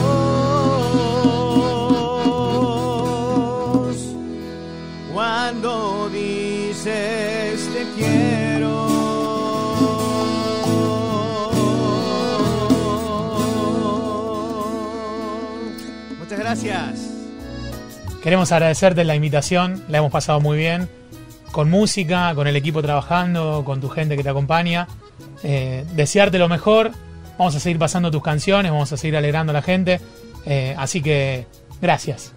Cuando 5.13 5.90
gracias. 16.51 17.09
Queremos 18.21 18.51
agradecerte 18.51 19.05
la 19.05 19.15
invitación, 19.15 19.81
la 19.87 19.99
hemos 19.99 20.11
pasado 20.11 20.41
muy 20.41 20.57
bien, 20.57 20.89
con 21.53 21.69
música, 21.69 22.35
con 22.35 22.45
el 22.45 22.57
equipo 22.57 22.81
trabajando, 22.81 23.63
con 23.65 23.79
tu 23.79 23.87
gente 23.87 24.17
que 24.17 24.23
te 24.23 24.29
acompaña. 24.29 24.85
Eh, 25.43 25.85
desearte 25.93 26.37
lo 26.39 26.49
mejor, 26.49 26.91
vamos 27.37 27.55
a 27.55 27.59
seguir 27.61 27.79
pasando 27.79 28.11
tus 28.11 28.21
canciones, 28.21 28.69
vamos 28.69 28.91
a 28.91 28.97
seguir 28.97 29.15
alegrando 29.15 29.51
a 29.51 29.53
la 29.53 29.61
gente. 29.61 30.01
Eh, 30.45 30.75
así 30.77 31.01
que, 31.01 31.47
gracias. 31.81 32.33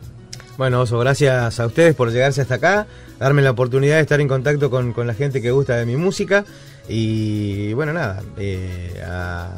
Bueno, 0.56 0.82
Oso, 0.82 0.96
gracias 1.00 1.58
a 1.58 1.66
ustedes 1.66 1.96
por 1.96 2.12
llegarse 2.12 2.40
hasta 2.40 2.54
acá, 2.54 2.86
darme 3.18 3.42
la 3.42 3.50
oportunidad 3.50 3.96
de 3.96 4.02
estar 4.02 4.20
en 4.20 4.28
contacto 4.28 4.70
con, 4.70 4.92
con 4.92 5.08
la 5.08 5.14
gente 5.14 5.42
que 5.42 5.50
gusta 5.50 5.74
de 5.74 5.86
mi 5.86 5.96
música 5.96 6.44
y 6.88 7.72
bueno, 7.72 7.92
nada, 7.92 8.22
eh, 8.36 9.02
a 9.04 9.50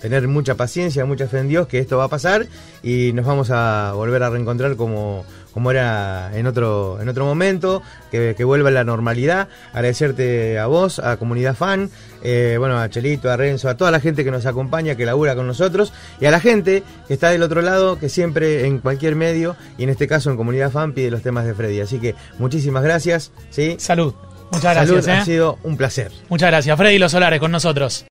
tener 0.00 0.28
mucha 0.28 0.54
paciencia, 0.54 1.04
mucha 1.04 1.28
fe 1.28 1.38
en 1.38 1.48
Dios 1.48 1.66
que 1.68 1.78
esto 1.78 1.98
va 1.98 2.04
a 2.04 2.08
pasar 2.08 2.46
y 2.82 3.12
nos 3.12 3.26
vamos 3.26 3.50
a 3.50 3.92
volver 3.94 4.22
a 4.22 4.30
reencontrar 4.30 4.76
como, 4.76 5.24
como 5.52 5.70
era 5.70 6.30
en 6.34 6.46
otro, 6.46 6.98
en 7.00 7.08
otro 7.08 7.24
momento, 7.24 7.82
que, 8.10 8.34
que 8.36 8.44
vuelva 8.44 8.70
la 8.70 8.84
normalidad. 8.84 9.48
Agradecerte 9.72 10.58
a 10.58 10.66
vos, 10.66 10.98
a 10.98 11.16
Comunidad 11.16 11.54
Fan, 11.54 11.90
eh, 12.22 12.56
bueno, 12.58 12.78
a 12.78 12.88
Chelito, 12.90 13.30
a 13.30 13.36
Renzo, 13.36 13.68
a 13.68 13.76
toda 13.76 13.90
la 13.90 14.00
gente 14.00 14.24
que 14.24 14.30
nos 14.30 14.46
acompaña, 14.46 14.94
que 14.94 15.04
labura 15.06 15.34
con 15.34 15.46
nosotros 15.46 15.92
y 16.20 16.26
a 16.26 16.30
la 16.30 16.40
gente 16.40 16.82
que 17.06 17.14
está 17.14 17.30
del 17.30 17.42
otro 17.42 17.62
lado, 17.62 17.98
que 17.98 18.08
siempre 18.08 18.66
en 18.66 18.78
cualquier 18.78 19.16
medio 19.16 19.56
y 19.76 19.84
en 19.84 19.90
este 19.90 20.06
caso 20.06 20.30
en 20.30 20.36
Comunidad 20.36 20.70
Fan 20.70 20.92
pide 20.92 21.10
los 21.10 21.22
temas 21.22 21.44
de 21.44 21.54
Freddy. 21.54 21.80
Así 21.80 21.98
que 21.98 22.14
muchísimas 22.38 22.82
gracias, 22.82 23.32
¿sí? 23.50 23.76
Salud. 23.78 24.14
Muchas 24.50 24.74
Salud, 24.74 24.92
gracias. 24.94 25.08
ha 25.08 25.22
¿eh? 25.22 25.24
sido 25.24 25.58
un 25.62 25.76
placer. 25.76 26.10
Muchas 26.28 26.48
gracias. 26.50 26.76
Freddy 26.76 26.98
Los 26.98 27.12
Solares 27.12 27.38
con 27.38 27.50
nosotros. 27.52 28.07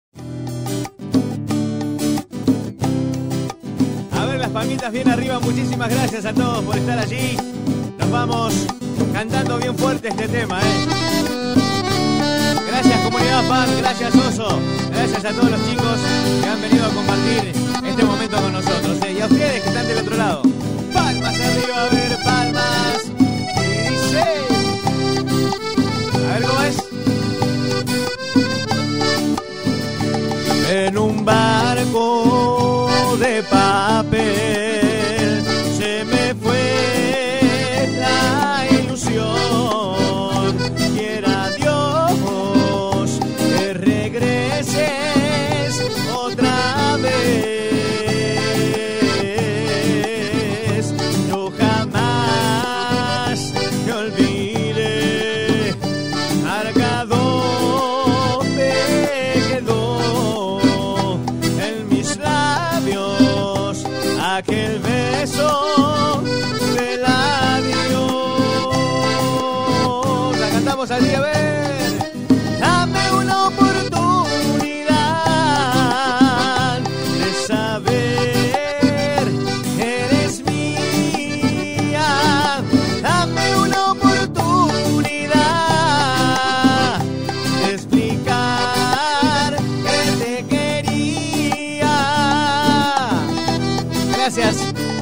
Bien 4.91 5.09
arriba, 5.09 5.39
muchísimas 5.39 5.89
gracias 5.89 6.25
a 6.25 6.33
todos 6.33 6.63
por 6.63 6.77
estar 6.77 6.97
allí. 6.97 7.37
Nos 7.97 8.09
vamos 8.09 8.53
cantando 9.13 9.57
bien 9.57 9.75
fuerte 9.75 10.09
este 10.09 10.27
tema, 10.27 10.59
¿eh? 10.61 10.85
Gracias 12.67 13.01
comunidad 13.01 13.43
fan, 13.47 13.69
gracias 13.79 14.15
Oso, 14.15 14.59
gracias 14.91 15.25
a 15.25 15.31
todos 15.31 15.51
los 15.51 15.65
chicos 15.67 15.99
que 16.41 16.47
han 16.47 16.61
venido 16.61 16.85
a 16.85 16.89
compartir 16.89 17.53
este 17.85 18.03
momento 18.03 18.37
con 18.37 18.53
nosotros. 18.53 18.97
¿eh? 19.03 19.13
Y 19.17 19.21
a 19.21 19.25
ustedes 19.25 19.61
que 19.63 19.69
están 19.69 19.87
del 19.87 19.97
otro 19.97 20.15
lado. 20.15 20.41
Palmas 20.93 21.39
arriba, 21.39 21.83
a 21.83 21.89
ver, 21.89 22.17
palmas. 22.23 23.11
Y 23.59 23.89
dice... 23.89 24.23
A 26.33 26.67
es. 26.67 26.77
En 30.69 30.97
un 30.97 31.25
barco 31.25 32.89
de 33.19 33.43
papel 33.43 33.76